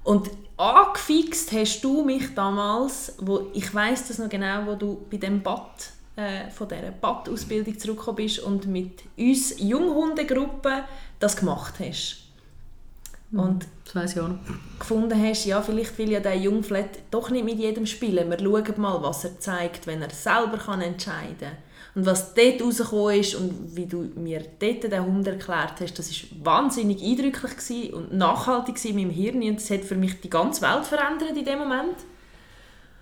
Und 0.03 0.31
angefixt 0.57 1.53
hast 1.53 1.81
du 1.83 2.05
mich 2.05 2.35
damals, 2.35 3.15
wo 3.21 3.49
ich 3.53 3.75
weiß 3.75 4.09
das 4.09 4.19
noch 4.19 4.29
genau, 4.29 4.67
wo 4.67 4.75
du 4.75 5.07
bei 5.11 5.19
dem 5.19 5.43
Bad 5.43 5.91
äh, 6.17 6.51
von 6.51 6.69
dieser 6.69 6.91
Bad-Ausbildung 6.91 7.79
zurückgekommen 7.79 8.17
bist 8.17 8.41
und 8.41 8.67
mit 8.67 9.03
uns 9.17 9.61
Junghundegruppe 9.61 10.85
das 11.19 11.37
gemacht 11.37 11.75
hast. 11.81 12.25
Mhm. 13.31 13.41
Und 13.41 13.67
das 13.85 13.95
weiss 13.95 14.13
ich 14.13 14.21
auch 14.21 14.29
noch. 14.29 14.39
gefunden 14.79 15.23
hast, 15.23 15.45
ja, 15.45 15.61
vielleicht 15.63 15.97
will 15.99 16.11
ja 16.11 16.21
der 16.21 16.37
Jungflat 16.37 16.99
doch 17.11 17.31
nicht 17.31 17.45
mit 17.45 17.59
jedem 17.59 17.87
spielen. 17.87 18.31
Wir 18.31 18.39
schauen 18.39 18.81
mal, 18.81 19.03
was 19.03 19.25
er 19.25 19.39
zeigt, 19.39 19.87
wenn 19.87 20.03
er 20.03 20.11
selber 20.11 20.59
kann 20.59 20.81
entscheiden 20.81 21.37
kann. 21.39 21.70
Und 21.95 22.07
was 22.07 22.35
dort 22.35 22.63
rausgekommen 22.63 23.19
ist 23.19 23.35
und 23.35 23.77
wie 23.77 23.87
du 23.87 24.11
mir 24.15 24.43
dort 24.61 24.85
den 24.85 25.05
Hund 25.05 25.27
erklärt 25.27 25.81
hast, 25.81 25.99
das 25.99 26.11
war 26.11 26.45
wahnsinnig 26.45 27.03
eindrücklich 27.03 27.93
und 27.93 28.13
nachhaltig 28.13 28.85
in 28.85 28.97
meinem 28.97 29.11
Hirn 29.11 29.43
und 29.43 29.57
das 29.57 29.71
hat 29.71 29.81
für 29.81 29.97
mich 29.97 30.21
die 30.21 30.31
ganze 30.31 30.63
Welt 30.63 30.85
verändert 30.85 31.37
in 31.37 31.45
dem 31.45 31.59
Moment. 31.59 31.97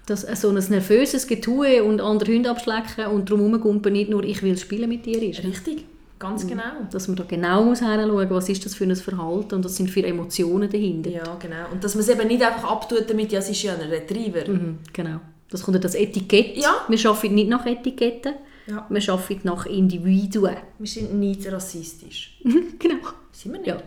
Dass 0.07 0.22
so 0.40 0.48
ein 0.48 0.55
nervöses 0.55 1.27
Getue 1.27 1.85
und 1.85 2.01
andere 2.01 2.33
Hunde 2.33 2.51
abschlecken 2.51 3.09
und 3.09 3.29
darum 3.29 3.42
herumgumpen 3.42 3.92
nicht 3.92 4.09
nur 4.09 4.24
«ich 4.24 4.42
will 4.42 4.57
spielen 4.57 4.88
mit 4.88 5.05
dir» 5.05 5.22
ist. 5.22 5.44
Richtig, 5.44 5.85
ganz 6.18 6.46
genau. 6.46 6.62
Dass 6.90 7.09
man 7.09 7.18
da 7.18 7.24
genau 7.24 7.64
muss 7.64 7.81
hinschauen 7.81 8.31
was 8.31 8.48
ist 8.48 8.64
das 8.64 8.74
für 8.74 8.85
ein 8.85 8.96
Verhalten 8.96 9.57
und 9.57 9.64
was 9.66 9.77
sind 9.77 9.90
für 9.90 10.03
Emotionen 10.03 10.70
dahinter. 10.70 11.11
Ja, 11.11 11.37
genau. 11.38 11.70
Und 11.70 11.85
dass 11.85 11.94
man 11.94 12.01
es 12.01 12.09
eben 12.09 12.27
nicht 12.27 12.42
einfach 12.42 12.70
abtut 12.70 13.05
damit, 13.11 13.33
ja, 13.33 13.40
es 13.40 13.51
ist 13.51 13.62
ja 13.62 13.74
ein 13.74 13.83
Retriever. 13.83 14.51
Mhm, 14.51 14.79
genau. 14.94 15.20
Das 15.51 15.62
kommt 15.62 15.74
ja 15.74 15.81
das 15.81 15.94
Etikett. 15.94 16.57
Ja. 16.57 16.87
Wir 16.88 17.11
arbeiten 17.11 17.35
nicht 17.35 17.51
nach 17.51 17.66
Etiketten. 17.66 18.33
Ja. 18.68 18.87
Wir 18.88 19.12
arbeiten 19.12 19.40
nach 19.44 19.66
Individuen. 19.66 20.57
Wir 20.78 20.87
sind 20.87 21.14
nicht 21.14 21.50
rassistisch. 21.50 22.38
genau. 22.78 22.96
Sind 23.33 23.52
wir 23.52 23.61
nicht? 23.61 23.68
Ja, 23.68 23.83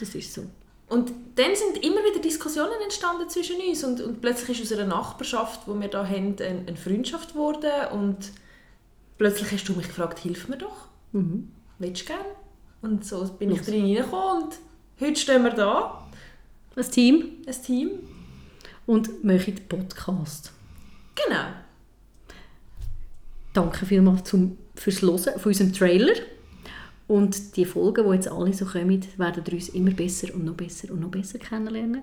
das 0.00 0.14
ist 0.14 0.34
so. 0.34 0.44
Und 0.88 1.12
dann 1.36 1.54
sind 1.54 1.84
immer 1.84 2.00
wieder 2.04 2.20
Diskussionen 2.20 2.80
entstanden 2.82 3.28
zwischen 3.28 3.56
uns 3.56 3.84
und, 3.84 4.00
und 4.00 4.20
plötzlich 4.20 4.60
ist 4.60 4.72
aus 4.72 4.78
einer 4.78 4.88
Nachbarschaft, 4.88 5.66
wo 5.66 5.78
wir 5.80 5.88
da 5.88 6.06
haben, 6.06 6.36
eine, 6.38 6.64
eine 6.66 6.76
Freundschaft 6.76 7.32
geworden 7.32 7.70
und 7.92 8.32
plötzlich 9.16 9.50
hast 9.52 9.68
du 9.68 9.72
mich 9.72 9.86
gefragt, 9.86 10.18
hilf 10.18 10.48
mir 10.48 10.58
doch. 10.58 10.88
Mhm. 11.12 11.50
Willst 11.78 12.02
du 12.02 12.06
gerne? 12.06 12.24
Und 12.82 13.04
so 13.04 13.24
bin 13.24 13.50
ich 13.50 13.62
drin 13.62 13.84
reingekommen 13.84 14.44
und 14.44 14.58
heute 15.00 15.16
stehen 15.16 15.42
wir 15.42 15.52
da. 15.52 16.06
Ein 16.76 16.90
Team. 16.90 17.30
Ein 17.46 17.62
Team. 17.62 17.90
Und 18.86 19.24
machen 19.24 19.54
Podcast. 19.68 20.52
Genau. 21.14 21.63
Danke 23.54 23.86
vielmals 23.86 24.24
zum, 24.24 24.58
fürs 24.74 25.00
Hören 25.00 25.18
von 25.18 25.44
unserem 25.44 25.72
Trailer. 25.72 26.12
Und 27.06 27.56
die 27.56 27.64
Folgen, 27.64 28.06
die 28.06 28.14
jetzt 28.14 28.28
alle 28.28 28.52
so 28.52 28.66
kommen, 28.66 29.02
werden 29.16 29.44
uns 29.52 29.68
immer 29.70 29.92
besser 29.92 30.34
und 30.34 30.44
noch 30.44 30.54
besser 30.54 30.90
und 30.90 31.00
noch 31.00 31.10
besser 31.10 31.38
kennenlernen. 31.38 32.02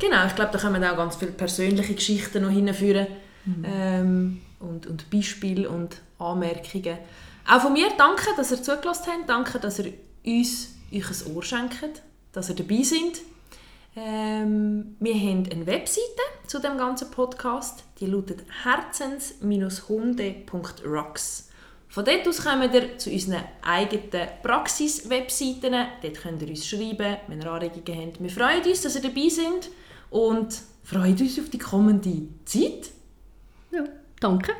Genau, 0.00 0.26
ich 0.26 0.34
glaube, 0.34 0.52
da 0.52 0.58
kommen 0.58 0.82
auch 0.84 0.96
ganz 0.96 1.16
viele 1.16 1.30
persönliche 1.32 1.94
Geschichten 1.94 2.42
noch 2.42 2.50
hinführen 2.50 3.06
mhm. 3.44 3.64
ähm, 3.64 4.40
und, 4.60 4.86
und 4.86 5.08
Beispiele 5.10 5.68
und 5.68 5.96
Anmerkungen. 6.18 6.98
Auch 7.48 7.60
von 7.60 7.72
mir 7.72 7.88
danke, 7.96 8.26
dass 8.36 8.50
ihr 8.50 8.62
zugelassen 8.62 9.12
habt. 9.12 9.28
Danke, 9.28 9.58
dass 9.60 9.78
ihr 9.78 9.92
uns 10.24 10.74
euch 10.92 11.26
ein 11.26 11.34
Ohr 11.34 11.42
schenkt, 11.42 12.02
dass 12.32 12.48
ihr 12.48 12.56
dabei 12.56 12.82
seid. 12.82 13.20
Ähm, 13.96 14.96
wir 14.98 15.14
haben 15.14 15.48
eine 15.50 15.66
Webseite 15.66 16.02
zu 16.46 16.60
dem 16.60 16.76
ganzen 16.76 17.10
Podcast. 17.10 17.84
Die 18.00 18.06
lautet 18.06 18.44
herzens-hunde.rocks. 18.64 21.48
Von 21.88 22.04
dort 22.04 22.26
aus 22.26 22.42
kommen 22.42 22.74
ihr 22.74 22.98
zu 22.98 23.10
unseren 23.10 23.44
eigenen 23.62 24.28
Praxis-Webseiten. 24.42 25.76
Dort 26.02 26.20
könnt 26.20 26.42
ihr 26.42 26.48
uns 26.48 26.66
schreiben, 26.66 27.18
wenn 27.28 27.40
ihr 27.40 27.52
Anregungen 27.52 28.08
habt. 28.08 28.20
Wir 28.20 28.30
freuen 28.30 28.64
uns, 28.64 28.82
dass 28.82 28.96
ihr 28.96 29.02
dabei 29.02 29.28
seid 29.28 29.70
und 30.10 30.60
freuen 30.82 31.16
uns 31.16 31.38
auf 31.38 31.50
die 31.50 31.58
kommende 31.58 32.26
Zeit. 32.44 32.90
Ja, 33.70 33.84
danke. 34.18 34.54